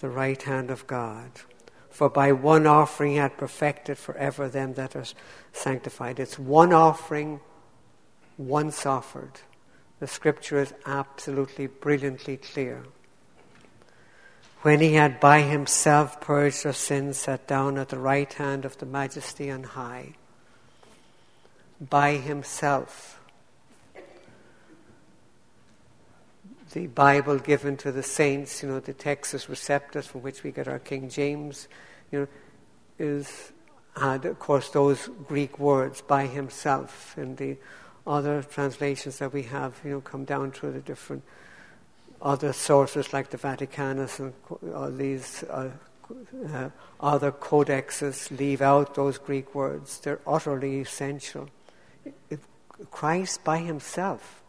[0.00, 1.30] the right hand of God.
[1.88, 5.06] For by one offering he had perfected forever them that are
[5.54, 6.20] sanctified.
[6.20, 7.40] It's one offering,
[8.36, 9.40] once offered.
[9.98, 12.84] The scripture is absolutely brilliantly clear
[14.62, 18.78] when he had by himself purged our sins, sat down at the right hand of
[18.78, 20.14] the Majesty on high.
[21.80, 23.20] By himself.
[26.72, 30.68] The Bible given to the saints, you know, the Textus Receptus, from which we get
[30.68, 31.68] our King James,
[32.10, 32.28] you know,
[32.98, 33.52] is
[33.96, 37.16] had, of course, those Greek words by himself.
[37.16, 37.56] In the
[38.06, 41.22] other translations that we have, you know, come down through the different
[42.20, 44.32] other sources like the Vaticanus and
[44.74, 45.70] all uh, these uh,
[46.52, 49.98] uh, other codexes leave out those Greek words.
[49.98, 51.48] They're utterly essential.
[52.90, 54.42] Christ by himself.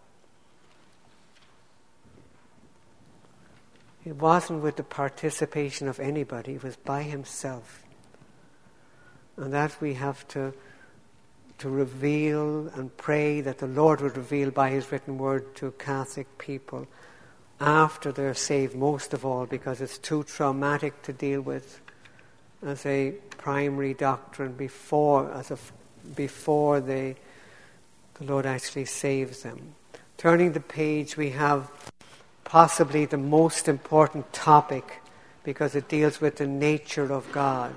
[4.06, 7.84] It wasn't with the participation of anybody, it was by himself.
[9.36, 10.54] And that we have to,
[11.58, 16.38] to reveal and pray that the Lord would reveal by his written word to Catholic
[16.38, 16.88] people
[17.60, 21.82] after they're saved, most of all, because it's too traumatic to deal with
[22.66, 25.58] as a primary doctrine before, as a,
[26.16, 27.16] before they,
[28.16, 29.76] the Lord actually saves them.
[30.18, 31.72] Turning the page, we have
[32.44, 35.02] possibly the most important topic
[35.44, 37.74] because it deals with the nature of God.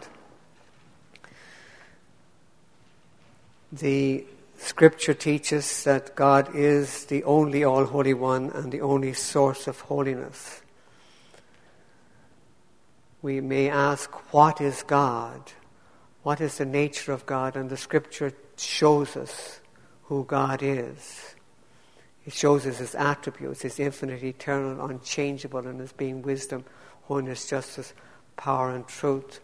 [3.73, 4.25] The
[4.62, 9.81] scripture teaches that God is the only all holy one and the only source of
[9.81, 10.62] holiness.
[13.23, 15.53] We may ask, what is God?
[16.23, 17.57] What is the nature of God?
[17.57, 19.61] And the scripture shows us
[20.05, 21.35] who God is.
[22.27, 26.64] It shows us his attributes, his infinite, eternal, unchangeable, and his being wisdom,
[27.03, 27.94] holiness, justice,
[28.37, 29.40] power, and truth.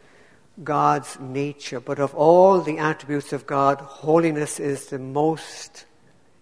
[0.62, 1.80] God's nature.
[1.80, 5.86] But of all the attributes of God, holiness is the most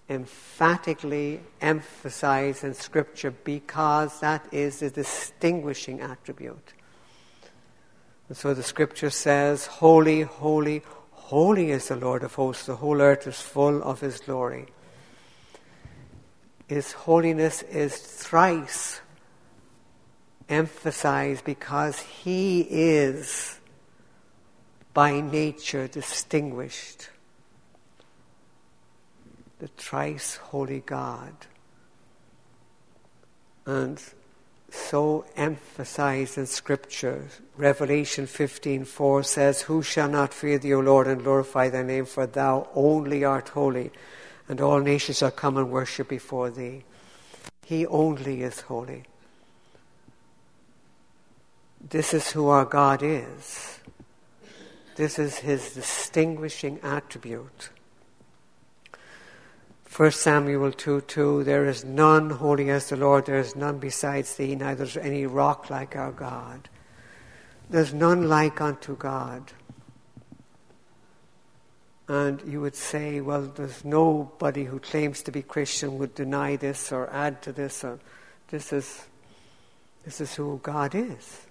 [0.08, 6.74] emphatically emphasized in Scripture because that is the distinguishing attribute.
[8.28, 12.66] And so the Scripture says, Holy, holy, holy is the Lord of hosts.
[12.66, 14.66] The whole earth is full of His glory.
[16.68, 19.00] His holiness is thrice
[20.48, 23.58] emphasized because He is
[24.94, 27.10] by nature distinguished.
[29.58, 31.34] The thrice holy God.
[33.66, 34.00] And
[34.70, 37.28] so emphasized in Scripture.
[37.56, 42.06] Revelation 15:4 says, "Who shall not fear thee, O Lord, and glorify thy name?
[42.06, 43.92] For thou only art holy,
[44.48, 46.84] and all nations shall come and worship before thee."
[47.64, 49.04] He only is holy.
[51.80, 53.78] This is who our God is.
[54.96, 57.70] This is his distinguishing attribute.
[59.96, 64.36] 1 Samuel 2 2 There is none holy as the Lord, there is none besides
[64.36, 66.68] thee, neither is any rock like our God.
[67.70, 69.52] There's none like unto God.
[72.06, 76.92] And you would say, well, there's nobody who claims to be Christian would deny this
[76.92, 77.98] or add to this or
[78.48, 79.06] this is
[80.04, 81.46] this is who God is.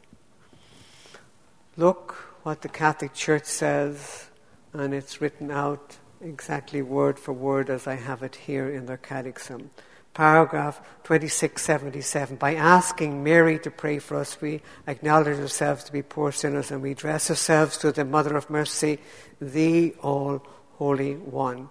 [1.75, 4.27] Look what the Catholic Church says,
[4.73, 8.97] and it's written out exactly word for word as I have it here in their
[8.97, 9.71] catechism.
[10.13, 12.35] Paragraph 2677.
[12.35, 16.81] By asking Mary to pray for us, we acknowledge ourselves to be poor sinners and
[16.81, 18.99] we address ourselves to the Mother of Mercy,
[19.41, 21.69] the All Holy One.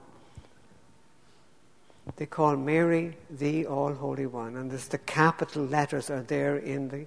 [2.16, 7.06] They call Mary the All Holy One, and the capital letters are there in the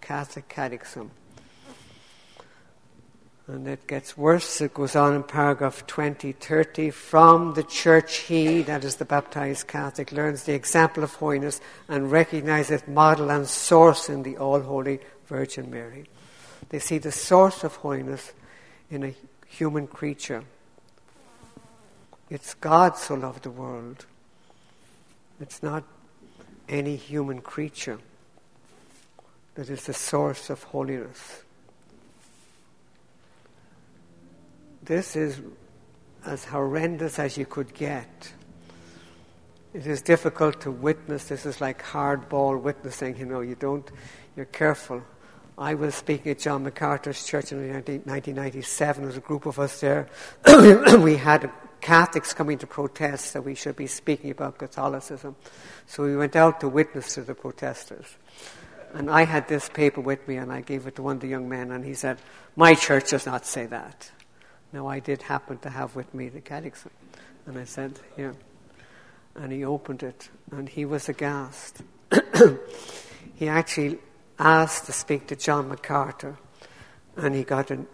[0.00, 1.10] Catholic Catechism.
[3.46, 4.62] And it gets worse.
[4.62, 6.90] It goes on in paragraph 20, 30.
[6.90, 12.10] From the church, he, that is the baptized Catholic, learns the example of holiness and
[12.10, 16.06] recognizes model and source in the all holy Virgin Mary.
[16.70, 18.32] They see the source of holiness
[18.90, 19.14] in a
[19.46, 20.44] human creature.
[22.30, 24.06] It's God so loved the world.
[25.40, 25.84] It's not
[26.68, 27.98] any human creature
[29.54, 31.43] that is the source of holiness.
[34.84, 35.40] This is
[36.26, 38.32] as horrendous as you could get.
[39.72, 41.24] It is difficult to witness.
[41.24, 43.16] This is like hardball witnessing.
[43.16, 43.90] You know, you don't,
[44.36, 45.02] you're careful.
[45.56, 49.02] I was speaking at John MacArthur's church in 1997.
[49.02, 50.06] There was a group of us there.
[50.98, 55.34] we had Catholics coming to protest that we should be speaking about Catholicism.
[55.86, 58.16] So we went out to witness to the protesters.
[58.92, 61.28] And I had this paper with me, and I gave it to one of the
[61.28, 62.18] young men, and he said,
[62.54, 64.10] My church does not say that.
[64.74, 66.90] Now, I did happen to have with me the catechism.
[67.46, 68.34] And I said, Here.
[69.36, 71.82] And he opened it, and he was aghast.
[73.36, 73.98] he actually
[74.36, 76.38] asked to speak to John MacArthur,
[77.16, 77.86] and he got a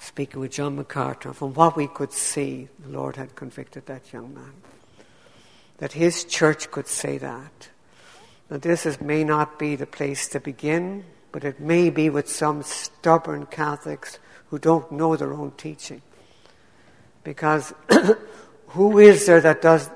[0.00, 1.32] speaking with John MacArthur.
[1.32, 4.52] From what we could see, the Lord had convicted that young man.
[5.78, 7.70] That his church could say that.
[8.50, 12.28] Now, this is, may not be the place to begin, but it may be with
[12.28, 14.18] some stubborn Catholics
[14.50, 16.02] who don't know their own teaching.
[17.24, 17.72] Because
[18.68, 19.88] who is there that does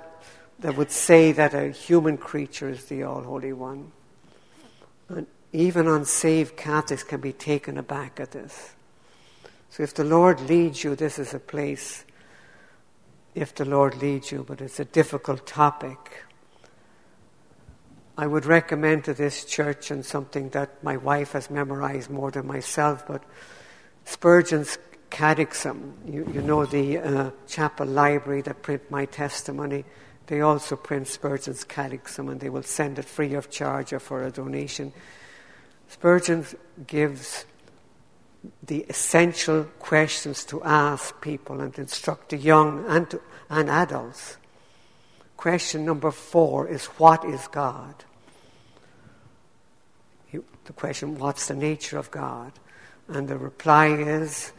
[0.61, 3.93] that would say that a human creature is the all holy one?
[5.09, 8.73] And even unsaved Catholics can be taken aback at this.
[9.71, 12.05] So if the Lord leads you, this is a place,
[13.35, 16.23] if the Lord leads you, but it's a difficult topic.
[18.17, 22.47] I would recommend to this church and something that my wife has memorized more than
[22.47, 23.25] myself, but
[24.05, 24.79] Spurgeon's
[25.11, 25.95] Catechism.
[26.07, 29.85] You, you know the uh, chapel library that print my testimony.
[30.27, 34.25] They also print Spurgeon's Catechism and they will send it free of charge or for
[34.25, 34.93] a donation.
[35.89, 36.47] Spurgeon
[36.87, 37.45] gives
[38.63, 44.37] the essential questions to ask people and instruct the young and, to, and adults.
[45.37, 48.05] Question number four is What is God?
[50.33, 52.53] the question, What's the nature of God?
[53.09, 54.53] And the reply is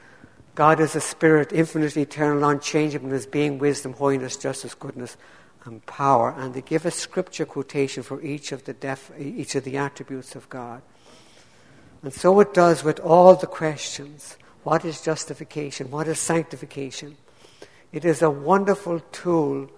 [0.54, 5.18] God is a spirit, infinite, eternal, unchangeable in his being, wisdom, holiness, justice, goodness,
[5.66, 6.34] and power.
[6.38, 10.36] And they give a scripture quotation for each of the, def, each of the attributes
[10.36, 10.82] of God.
[12.04, 14.38] And so it does with all the questions.
[14.64, 15.92] What is justification?
[15.92, 17.18] What is sanctification?
[17.92, 19.70] It is a wonderful tool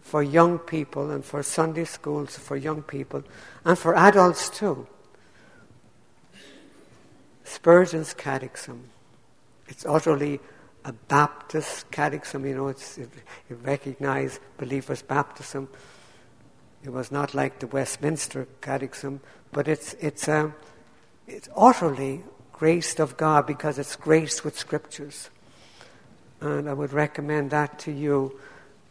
[0.00, 3.22] for young people and for Sunday schools for young people
[3.64, 4.86] and for adults too.
[7.44, 8.88] Spurgeon's Catechism.
[9.68, 10.40] It's utterly
[10.84, 13.08] a Baptist catechism, you know, it's, it,
[13.48, 15.68] it recognized believers' baptism.
[16.84, 19.20] It was not like the Westminster Catechism,
[19.52, 20.54] but it's, it's, um,
[21.28, 25.30] it's utterly graced of God because it's graced with scriptures.
[26.40, 28.38] And I would recommend that to you.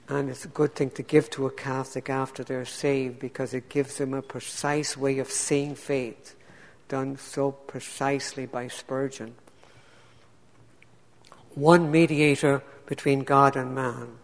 [0.08, 3.70] And it's a good thing to give to a Catholic after they're saved because it
[3.70, 6.36] gives them a precise way of seeing faith,
[6.92, 9.34] done so precisely by Spurgeon.
[11.56, 14.18] One mediator between God and man.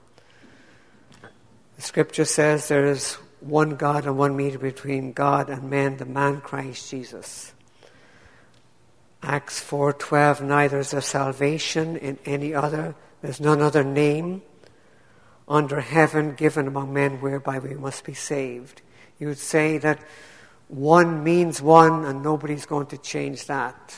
[1.78, 6.06] The scripture says there is one God and one mediator between God and man, the
[6.06, 7.54] man Christ Jesus.
[9.24, 14.42] Acts 4:12 neither is there salvation in any other there's none other name
[15.48, 18.82] under heaven given among men whereby we must be saved.
[19.20, 20.00] You would say that
[20.68, 23.96] one means one and nobody's going to change that.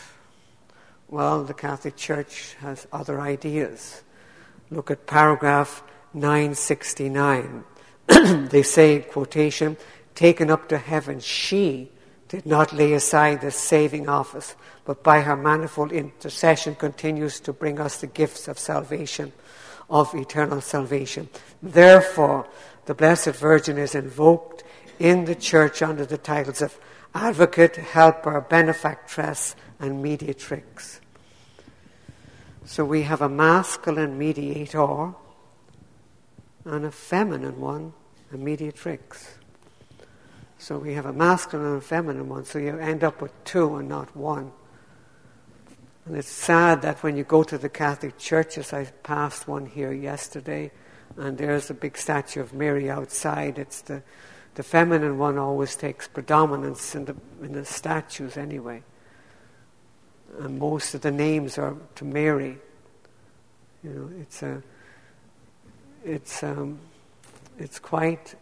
[1.08, 4.04] Well, the Catholic Church has other ideas.
[4.70, 7.64] Look at paragraph 969.
[8.08, 9.78] they say, quotation,
[10.14, 11.92] taken up to heaven, she
[12.28, 14.56] did not lay aside the saving office,
[14.86, 19.34] but by her manifold intercession continues to bring us the gifts of salvation,
[19.90, 21.28] of eternal salvation.
[21.64, 22.48] Therefore,
[22.86, 24.64] the Blessed Virgin is invoked
[25.00, 26.78] in the Church under the titles of
[27.16, 31.00] advocate, helper, benefactress, and mediatrix.
[32.66, 35.14] So we have a masculine mediator
[36.66, 37.94] and a feminine one,
[38.32, 39.28] a mediatrix.
[40.60, 43.78] So we have a masculine and a feminine one, so you end up with two
[43.78, 44.52] and not one.
[46.06, 49.94] And it's sad that when you go to the Catholic churches, I passed one here
[49.94, 50.72] yesterday,
[51.18, 53.58] and there's a big statue of Mary outside.
[53.58, 54.04] It's the,
[54.60, 58.84] the feminine one always takes predominance in the, in the statues anyway.
[60.38, 62.58] And most of the names are to Mary.
[63.82, 64.62] You know, it's a,
[66.04, 66.78] it's um,
[67.58, 68.36] it's quite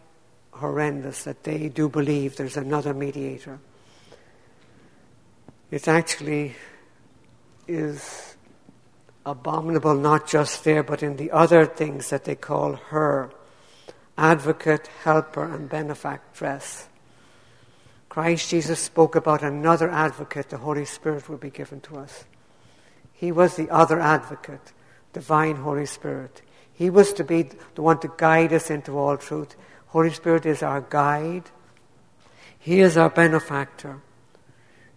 [0.50, 3.60] horrendous that they do believe there's another mediator.
[5.70, 6.56] It actually
[7.68, 8.34] is
[9.24, 13.30] abominable not just there, but in the other things that they call her
[14.18, 16.88] advocate, helper, and benefactress.
[18.08, 22.24] Christ Jesus spoke about another advocate, the Holy Spirit will be given to us.
[23.12, 24.72] He was the other advocate,
[25.12, 26.42] divine Holy Spirit.
[26.72, 29.56] He was to be the one to guide us into all truth.
[29.88, 31.44] Holy Spirit is our guide.
[32.58, 34.00] He is our benefactor.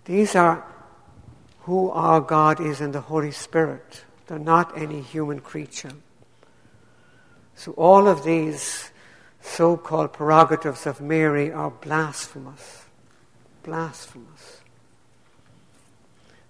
[0.05, 0.65] These are
[1.61, 4.03] who our God is in the Holy Spirit.
[4.27, 5.93] They're not any human creature.
[7.55, 8.90] So all of these
[9.41, 12.85] so-called prerogatives of Mary are blasphemous.
[13.63, 14.61] Blasphemous.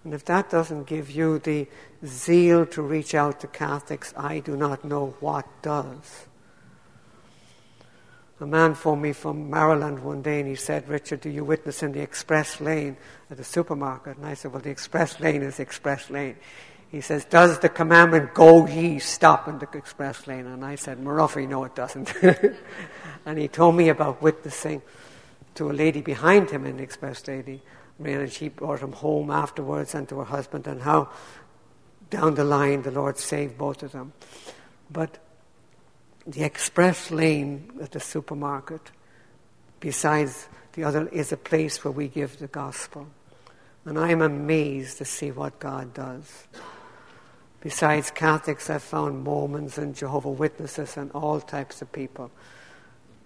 [0.04, 1.68] And if that doesn't give you the
[2.06, 6.26] zeal to reach out to Catholics, I do not know what does.
[8.40, 11.84] A man phoned me from Maryland one day and he said, Richard, do you witness
[11.84, 12.98] in the express lane
[13.30, 14.18] at the supermarket?
[14.18, 16.38] And I said, Well, the express lane is the express lane.
[16.92, 20.46] He says, Does the commandment go ye stop in the express lane?
[20.46, 22.14] And I said, Murphy, no, it doesn't.
[23.26, 24.82] and he told me about witnessing
[25.56, 27.62] to a lady behind him in the express lady.
[28.04, 31.10] And she brought him home afterwards and to her husband, and how
[32.10, 34.12] down the line the Lord saved both of them.
[34.92, 35.18] But
[36.28, 38.92] the express lane at the supermarket,
[39.80, 43.08] besides the other, is a place where we give the gospel.
[43.86, 46.48] And I'm amazed to see what God does.
[47.62, 52.32] Besides Catholics, I've found Mormons and Jehovah Witnesses and all types of people.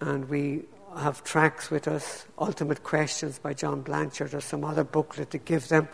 [0.00, 0.64] And we
[0.94, 5.68] have tracts with us, Ultimate Questions by John Blanchard, or some other booklet to give
[5.68, 5.88] them.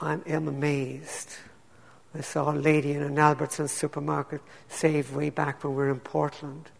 [0.00, 1.36] I'm, I'm amazed.
[2.14, 6.00] I saw a lady in an Albertsons supermarket saved way back when we were in
[6.00, 6.70] Portland.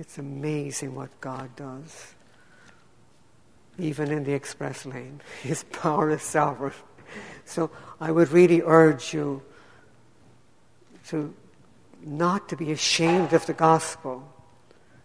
[0.00, 2.14] It's amazing what God does.
[3.78, 6.72] Even in the express lane, His power is sovereign.
[7.44, 9.42] So I would really urge you
[11.08, 11.34] to
[12.04, 14.28] not to be ashamed of the gospel.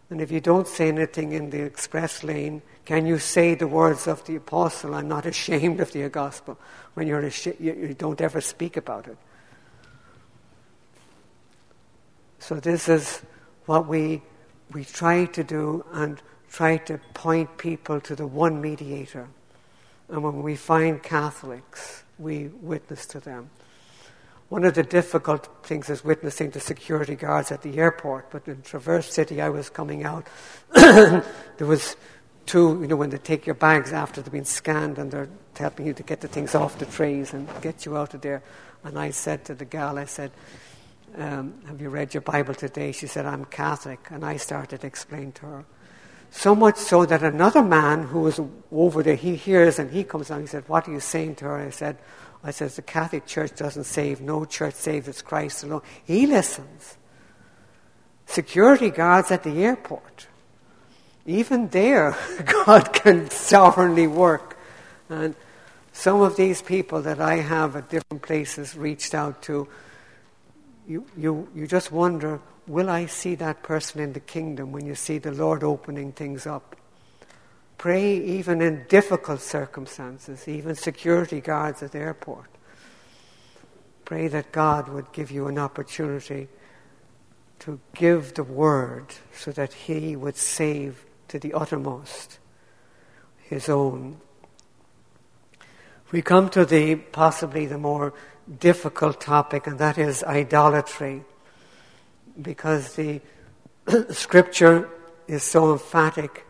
[0.09, 4.07] And if you don't say anything in the express lane, can you say the words
[4.07, 6.57] of the apostle, I'm not ashamed of the gospel,
[6.95, 9.17] when you're ashamed, you, you don't ever speak about it?
[12.39, 13.21] So this is
[13.65, 14.23] what we,
[14.71, 19.27] we try to do and try to point people to the one mediator.
[20.09, 23.49] And when we find Catholics, we witness to them.
[24.49, 28.31] One of the difficult things is witnessing to security guards at the airport.
[28.31, 30.25] But in Traverse City, I was coming out.
[30.73, 31.23] there
[31.59, 31.95] was
[32.47, 35.85] two, you know, when they take your bags after they've been scanned and they're helping
[35.85, 38.41] you to get the things off the trays and get you out of there.
[38.83, 40.31] And I said to the gal, I said,
[41.15, 42.91] um, have you read your Bible today?
[42.91, 43.99] She said, I'm Catholic.
[44.09, 45.65] And I started to explain to her.
[46.31, 48.39] So much so that another man who was
[48.71, 50.41] over there, he hears and he comes on.
[50.41, 51.57] He said, What are you saying to her?
[51.57, 51.97] I said,
[52.43, 54.21] I says, the Catholic Church doesn't save.
[54.21, 55.07] No church saves.
[55.07, 55.81] It's Christ alone.
[56.05, 56.97] He listens.
[58.25, 60.27] Security guards at the airport.
[61.25, 62.15] Even there,
[62.65, 64.57] God can sovereignly work.
[65.09, 65.35] And
[65.91, 69.67] some of these people that I have at different places reached out to,
[70.87, 72.39] you, you, you just wonder,
[72.69, 76.45] will I see that person in the kingdom when you see the Lord opening things
[76.45, 76.75] up?
[77.79, 82.49] Pray even in difficult circumstances, even security guards at the airport.
[84.05, 86.47] Pray that God would give you an opportunity
[87.59, 92.37] to give the word so that He would save to the uttermost
[93.37, 94.19] His own.
[96.11, 98.13] We come to the possibly the more
[98.59, 101.23] difficult topic, and that is idolatry,
[102.41, 103.21] because the
[104.09, 104.89] scripture
[105.27, 106.45] is so emphatic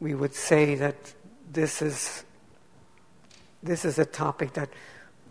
[0.00, 1.14] we would say that
[1.50, 2.24] this is,
[3.62, 4.70] this is a topic that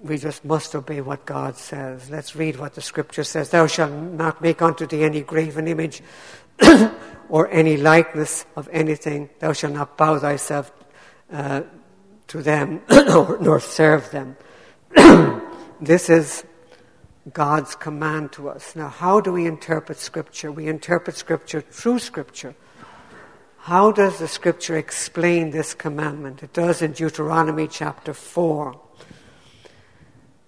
[0.02, 2.10] we just must obey what God says.
[2.10, 3.50] Let's read what the scripture says.
[3.50, 6.02] Thou shalt not make unto thee any graven image
[7.30, 9.30] or any likeness of anything.
[9.40, 10.72] Thou shalt not bow thyself
[11.32, 11.62] uh,
[12.28, 14.36] to them nor serve them.
[15.82, 16.44] this is
[17.34, 18.76] God's command to us.
[18.76, 20.52] Now, how do we interpret Scripture?
[20.52, 22.56] We interpret Scripture through Scripture.
[23.68, 26.42] How does the scripture explain this commandment?
[26.42, 28.80] It does in Deuteronomy chapter 4.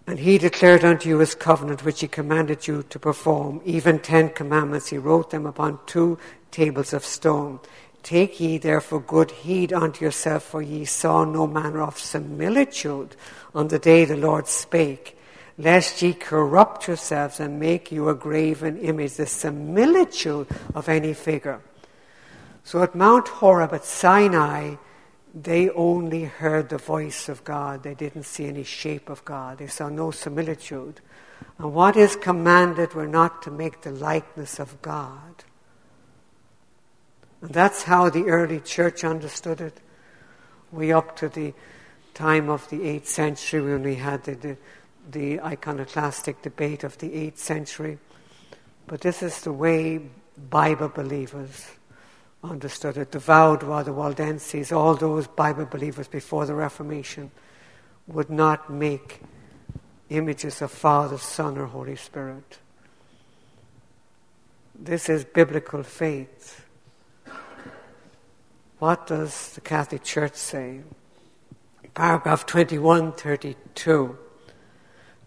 [0.07, 4.29] And he declared unto you his covenant which he commanded you to perform, even ten
[4.29, 4.87] commandments.
[4.87, 6.17] He wrote them upon two
[6.49, 7.59] tables of stone.
[8.03, 13.17] Take ye therefore good heed unto yourself, for ye saw no manner of similitude
[13.53, 15.18] on the day the Lord spake,
[15.59, 21.59] lest ye corrupt yourselves and make you a graven image, the similitude of any figure.
[22.63, 24.75] So at Mount Horeb, at Sinai,
[25.33, 27.83] they only heard the voice of God.
[27.83, 29.57] They didn't see any shape of God.
[29.57, 31.01] They saw no similitude.
[31.57, 35.43] And what is commanded were not to make the likeness of God.
[37.41, 39.79] And that's how the early church understood it.
[40.71, 41.53] We up to the
[42.13, 44.57] time of the 8th century when we had the, the,
[45.11, 47.97] the iconoclastic debate of the 8th century.
[48.87, 50.01] But this is the way
[50.49, 51.67] Bible believers
[52.43, 53.11] understood it.
[53.11, 57.31] The Vaudois, the Waldenses, all those Bible believers before the Reformation
[58.07, 59.21] would not make
[60.09, 62.59] images of Father, Son, or Holy Spirit.
[64.73, 66.65] This is biblical faith.
[68.79, 70.81] What does the Catholic Church say?
[71.93, 74.17] Paragraph 2132.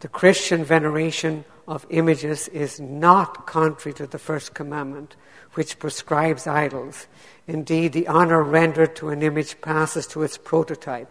[0.03, 5.14] The Christian veneration of images is not contrary to the first commandment,
[5.55, 7.07] which prescribes idols.
[7.46, 11.09] Indeed, the honor rendered to an image passes to its prototype.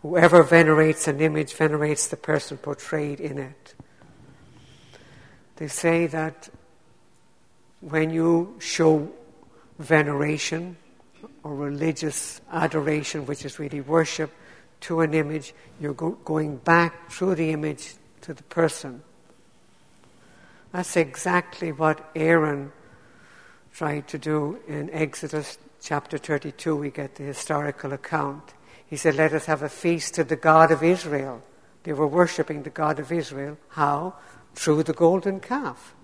[0.00, 3.74] Whoever venerates an image venerates the person portrayed in it.
[5.56, 6.48] They say that
[7.82, 9.12] when you show
[9.78, 10.78] veneration
[11.42, 14.30] or religious adoration, which is really worship,
[14.80, 19.02] to an image, you're go- going back through the image to the person.
[20.72, 22.72] That's exactly what Aaron
[23.72, 26.76] tried to do in Exodus chapter 32.
[26.76, 28.54] We get the historical account.
[28.86, 31.42] He said, Let us have a feast to the God of Israel.
[31.82, 33.56] They were worshipping the God of Israel.
[33.68, 34.14] How?
[34.54, 35.94] Through the golden calf.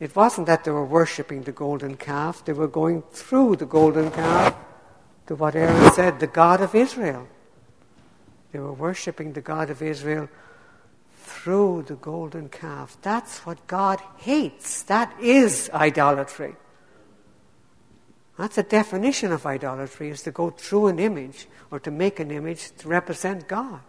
[0.00, 4.10] It wasn't that they were worshipping the golden calf, they were going through the golden
[4.10, 4.56] calf
[5.26, 7.28] to what Aaron said, the God of Israel.
[8.50, 10.28] They were worshipping the God of Israel
[11.42, 12.98] through the golden calf.
[13.00, 14.82] That's what God hates.
[14.82, 16.54] That is idolatry.
[18.36, 22.30] That's a definition of idolatry, is to go through an image or to make an
[22.30, 23.80] image to represent God.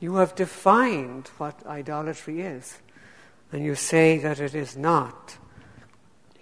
[0.00, 2.78] You have defined what idolatry is,
[3.52, 5.38] and you say that it is not.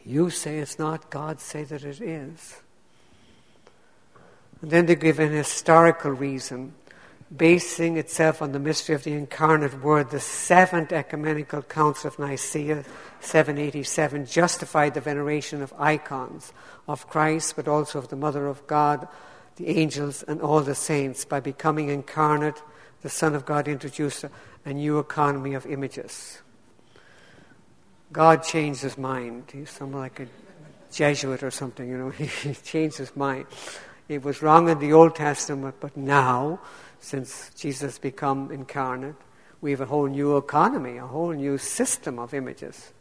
[0.05, 2.61] You say it's not, God say that it is.
[4.63, 6.75] And then they give an historical reason,
[7.35, 10.11] basing itself on the mystery of the incarnate Word.
[10.11, 12.85] The Seventh Ecumenical Council of Nicaea,
[13.21, 16.53] 787, justified the veneration of icons
[16.87, 19.09] of Christ, but also of the Mother of God,
[19.57, 21.25] the angels, and all the saints.
[21.25, 22.63] By becoming incarnate,
[23.03, 24.25] the Son of God introduced
[24.65, 26.43] a, new economy of images.
[28.13, 29.45] God changed his mind.
[29.53, 30.27] He's something like a
[30.91, 32.11] Jesuit or something, you know.
[32.11, 33.47] he changed his mind.
[34.09, 36.61] It was wrong in the Old Testament, but now,
[37.07, 39.15] since Jesus become incarnate,
[39.61, 42.93] we have a whole new economy, a whole new system of images.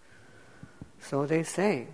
[0.99, 1.88] So they say.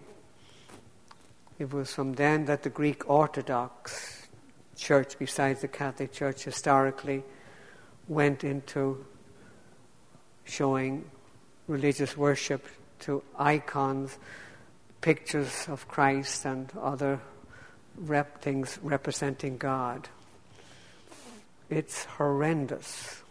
[1.58, 4.28] It was from then that the Greek Orthodox
[4.76, 7.24] Church, besides the Catholic Church historically,
[8.10, 9.06] went into
[10.44, 11.10] showing
[11.68, 12.68] religious worship
[13.02, 14.18] to icons,
[15.00, 17.22] pictures of Christ, and other
[17.96, 20.10] rep- things representing God.
[21.72, 23.24] It's horrendous.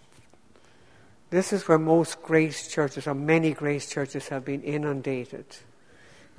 [1.28, 5.44] This is where most grace churches, or many grace churches, have been inundated.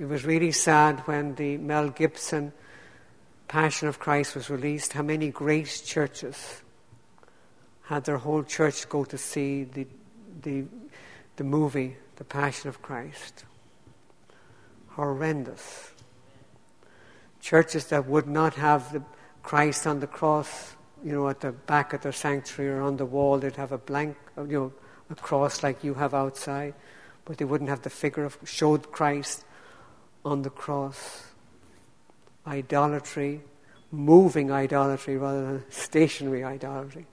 [0.00, 2.52] It was really sad when the Mel Gibson
[3.46, 6.62] Passion of Christ was released, how many grace churches
[7.84, 9.86] had their whole church go to see the,
[10.42, 10.64] the,
[11.36, 13.44] the movie, The Passion of Christ.
[14.88, 15.92] Horrendous.
[17.40, 19.02] Churches that would not have the
[19.44, 20.74] Christ on the cross,
[21.04, 23.78] you know, at the back of their sanctuary or on the wall, they'd have a
[23.78, 24.72] blank, you know,
[25.10, 26.74] a cross like you have outside,
[27.24, 29.44] but they wouldn't have the figure of showed Christ
[30.24, 31.26] on the cross.
[32.46, 33.40] Idolatry,
[33.90, 37.06] moving idolatry rather than stationary idolatry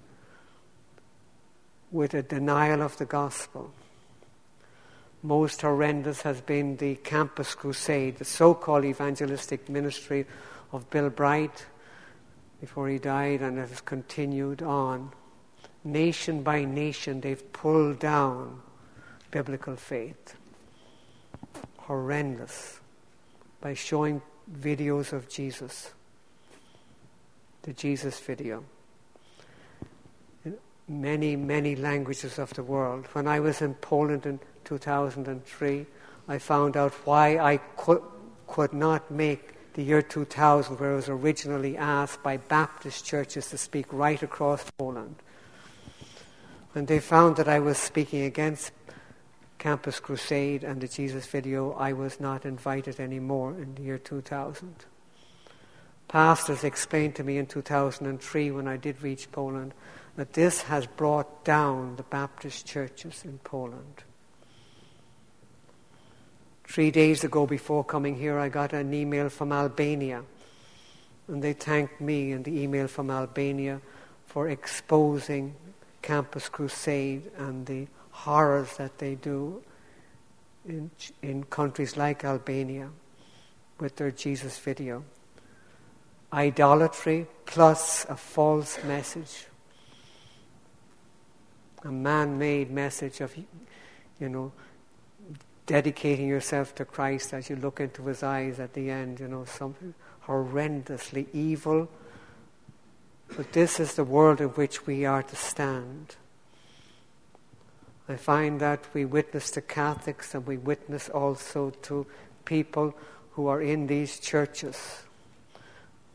[1.91, 3.71] with a denial of the gospel.
[5.21, 10.25] Most horrendous has been the Campus Crusade, the so called evangelistic ministry
[10.71, 11.65] of Bill Bright
[12.59, 15.11] before he died, and has continued on.
[15.83, 18.61] Nation by nation, they've pulled down
[19.31, 20.35] biblical faith.
[21.77, 22.79] Horrendous.
[23.61, 25.91] By showing videos of Jesus.
[27.63, 28.63] The Jesus video
[30.45, 30.57] In
[30.87, 33.05] many, many languages of the world.
[33.13, 35.85] When I was in Poland in 2003,
[36.27, 38.01] I found out why I could,
[38.47, 43.57] could not make the year 2000, where I was originally asked by Baptist churches to
[43.57, 45.15] speak right across Poland.
[46.73, 48.73] When they found that I was speaking against
[49.57, 54.83] Campus Crusade and the Jesus video, I was not invited anymore in the year 2000.
[56.09, 59.73] Pastors explained to me in 2003 when I did reach Poland
[60.17, 64.03] that this has brought down the Baptist churches in Poland.
[66.69, 70.23] Three days ago, before coming here, I got an email from Albania,
[71.27, 73.81] and they thanked me in the email from Albania
[74.27, 75.55] for exposing
[76.03, 79.63] Campus Crusade and the horrors that they do
[80.67, 80.91] in,
[81.23, 82.91] in countries like Albania
[83.79, 85.03] with their Jesus video.
[86.31, 89.47] Idolatry plus a false message
[91.83, 93.35] a man-made message of,
[94.19, 94.51] you know,
[95.69, 99.19] dedicating yourself to Christ as you look into His eyes at the end.
[99.19, 99.93] You know, something
[100.25, 101.87] horrendously evil.
[103.37, 106.15] But this is the world in which we are to stand.
[108.09, 112.07] I find that we witness to Catholics and we witness also to
[112.45, 112.95] people
[113.33, 115.03] who are in these churches.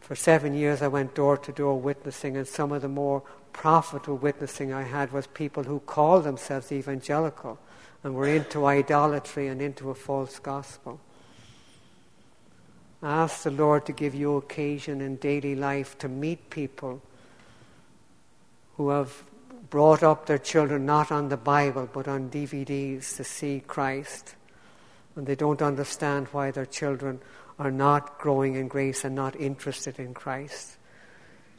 [0.00, 4.16] For seven years, I went door to door witnessing, and some of the more profitable
[4.16, 7.60] witnessing I had was people who called themselves evangelical
[8.04, 11.00] and we're into idolatry and into a false gospel.
[13.02, 17.02] Ask the Lord to give you occasion in daily life to meet people
[18.76, 19.24] who have
[19.70, 24.36] brought up their children not on the Bible but on DVDs to see Christ.
[25.16, 27.20] And they don't understand why their children
[27.58, 30.76] are not growing in grace and not interested in Christ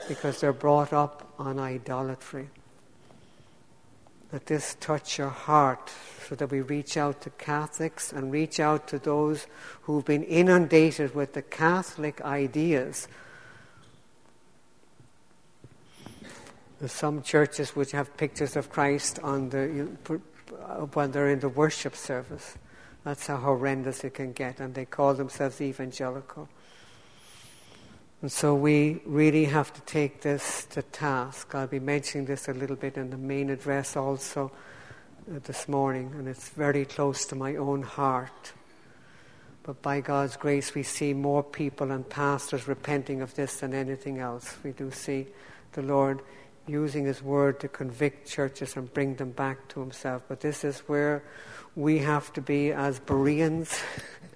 [0.08, 2.50] because they're brought up on idolatry.
[4.32, 5.92] Let this touch your heart
[6.28, 9.48] so that we reach out to Catholics and reach out to those
[9.84, 13.08] who've been inundated with the Catholic ideas.
[16.86, 21.96] Some churches which have pictures of Christ on the uh, when they're in the worship
[21.96, 22.58] service.
[23.04, 26.50] That's how horrendous it can get, and they call themselves evangelical.
[28.22, 31.54] And so we really have to take this to task.
[31.54, 34.52] I'll be mentioning this a little bit in the main address also
[35.30, 38.54] uh, this morning, and it's very close to my own heart.
[39.64, 44.20] But by God's grace, we see more people and pastors repenting of this than anything
[44.20, 44.56] else.
[44.64, 45.28] We do see
[45.74, 46.22] the Lord
[46.68, 50.24] using His Word to convict churches and bring them back to Himself.
[50.28, 51.24] But this is where
[51.76, 53.82] we have to be as Bereans,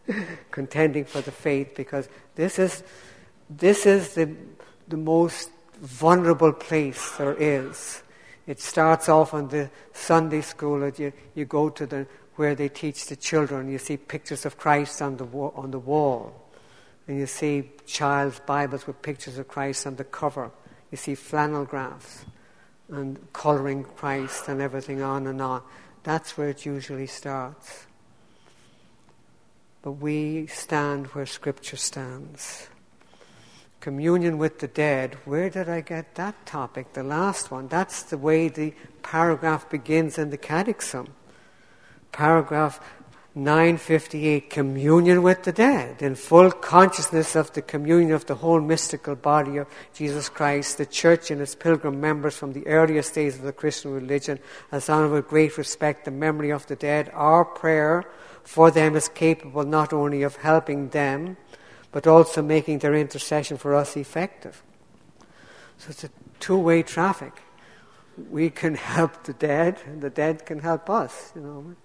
[0.52, 2.84] contending for the faith, because this is
[3.50, 4.36] this is the,
[4.88, 5.50] the most
[5.82, 8.04] vulnerable place there is.
[8.46, 12.70] It starts off on the Sunday school that you, you go to the, where they
[12.70, 13.72] teach the children.
[13.72, 16.48] You see pictures of Christ on the, on the wall.
[17.08, 20.52] And you see child's Bibles with pictures of Christ on the cover.
[20.92, 22.26] You see flannel graphs
[22.90, 25.62] and colouring Christ and everything on and on.
[26.04, 27.86] That's where it usually starts.
[29.82, 32.68] But we stand where Scripture stands
[33.80, 37.68] communion with the dead, where did I get that topic, the last one?
[37.68, 38.74] That's the way the
[39.04, 41.08] paragraph begins in the Catechism.
[42.12, 42.80] Paragraph
[43.36, 49.16] 958, communion with the dead, in full consciousness of the communion of the whole mystical
[49.16, 53.44] body of Jesus Christ, the Church and its pilgrim members from the earliest days of
[53.44, 54.40] the Christian religion,
[54.72, 57.12] as honor with great respect the memory of the dead.
[57.14, 58.04] Our prayer
[58.44, 61.38] for them is capable not only of helping them,
[61.92, 64.62] but also making their intercession for us effective.
[65.78, 66.10] So it's a
[66.40, 67.34] two way traffic.
[68.30, 71.76] We can help the dead, and the dead can help us, you know.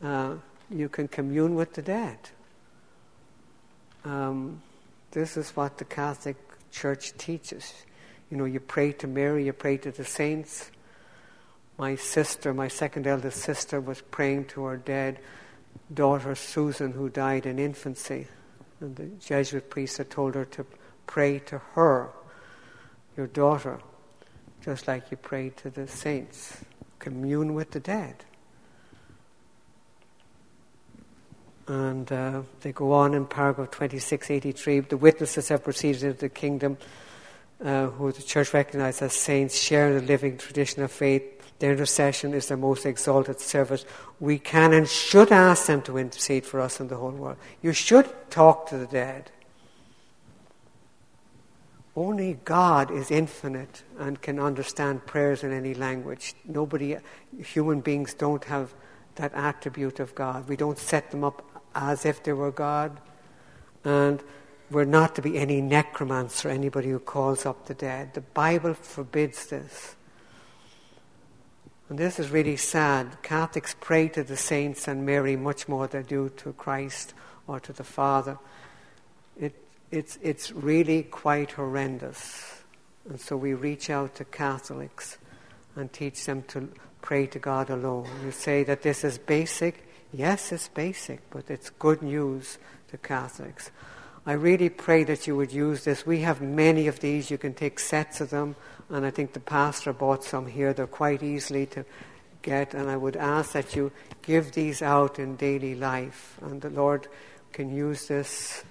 [0.00, 0.36] Uh,
[0.70, 2.18] you can commune with the dead.
[4.04, 4.62] Um,
[5.10, 6.36] this is what the Catholic
[6.70, 7.72] Church teaches.
[8.30, 10.70] You know, you pray to Mary, you pray to the saints.
[11.78, 15.18] My sister, my second eldest sister, was praying to her dead
[15.92, 18.26] daughter Susan, who died in infancy.
[18.80, 20.64] And the Jesuit priest had told her to
[21.06, 22.10] pray to her,
[23.16, 23.80] your daughter,
[24.64, 26.58] just like you pray to the saints.
[26.98, 28.24] Commune with the dead.
[31.66, 36.78] And uh, they go on in paragraph 2683 the witnesses have proceeded into the kingdom,
[37.62, 41.37] uh, who the church recognizes as saints, share the living tradition of faith.
[41.58, 43.84] Their intercession is their most exalted service.
[44.20, 47.36] We can and should ask them to intercede for us in the whole world.
[47.62, 49.30] You should talk to the dead.
[51.96, 56.34] Only God is infinite and can understand prayers in any language.
[56.44, 56.96] Nobody,
[57.36, 58.72] human beings don't have
[59.16, 60.48] that attribute of God.
[60.48, 61.42] We don't set them up
[61.74, 63.00] as if they were God.
[63.84, 64.22] And
[64.70, 68.14] we're not to be any necromancer, anybody who calls up the dead.
[68.14, 69.96] The Bible forbids this.
[71.88, 73.22] And this is really sad.
[73.22, 77.14] Catholics pray to the saints and Mary much more than they do to Christ
[77.46, 78.38] or to the Father.
[79.40, 79.54] It,
[79.90, 82.62] it's, it's really quite horrendous.
[83.08, 85.16] And so we reach out to Catholics
[85.76, 86.68] and teach them to
[87.00, 88.06] pray to God alone.
[88.22, 89.88] You say that this is basic.
[90.12, 92.58] Yes, it's basic, but it's good news
[92.90, 93.70] to Catholics.
[94.26, 96.04] I really pray that you would use this.
[96.04, 97.30] We have many of these.
[97.30, 98.56] You can take sets of them
[98.90, 100.72] and I think the pastor bought some here.
[100.72, 101.84] They're quite easily to
[102.42, 106.70] get, and I would ask that you give these out in daily life, and the
[106.70, 107.08] Lord
[107.52, 108.64] can use this,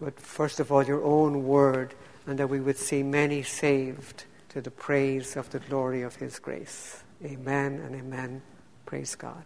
[0.00, 1.94] but first of all, your own word,
[2.26, 6.38] and that we would see many saved to the praise of the glory of His
[6.38, 7.02] grace.
[7.24, 8.42] Amen and amen.
[8.86, 9.44] Praise God.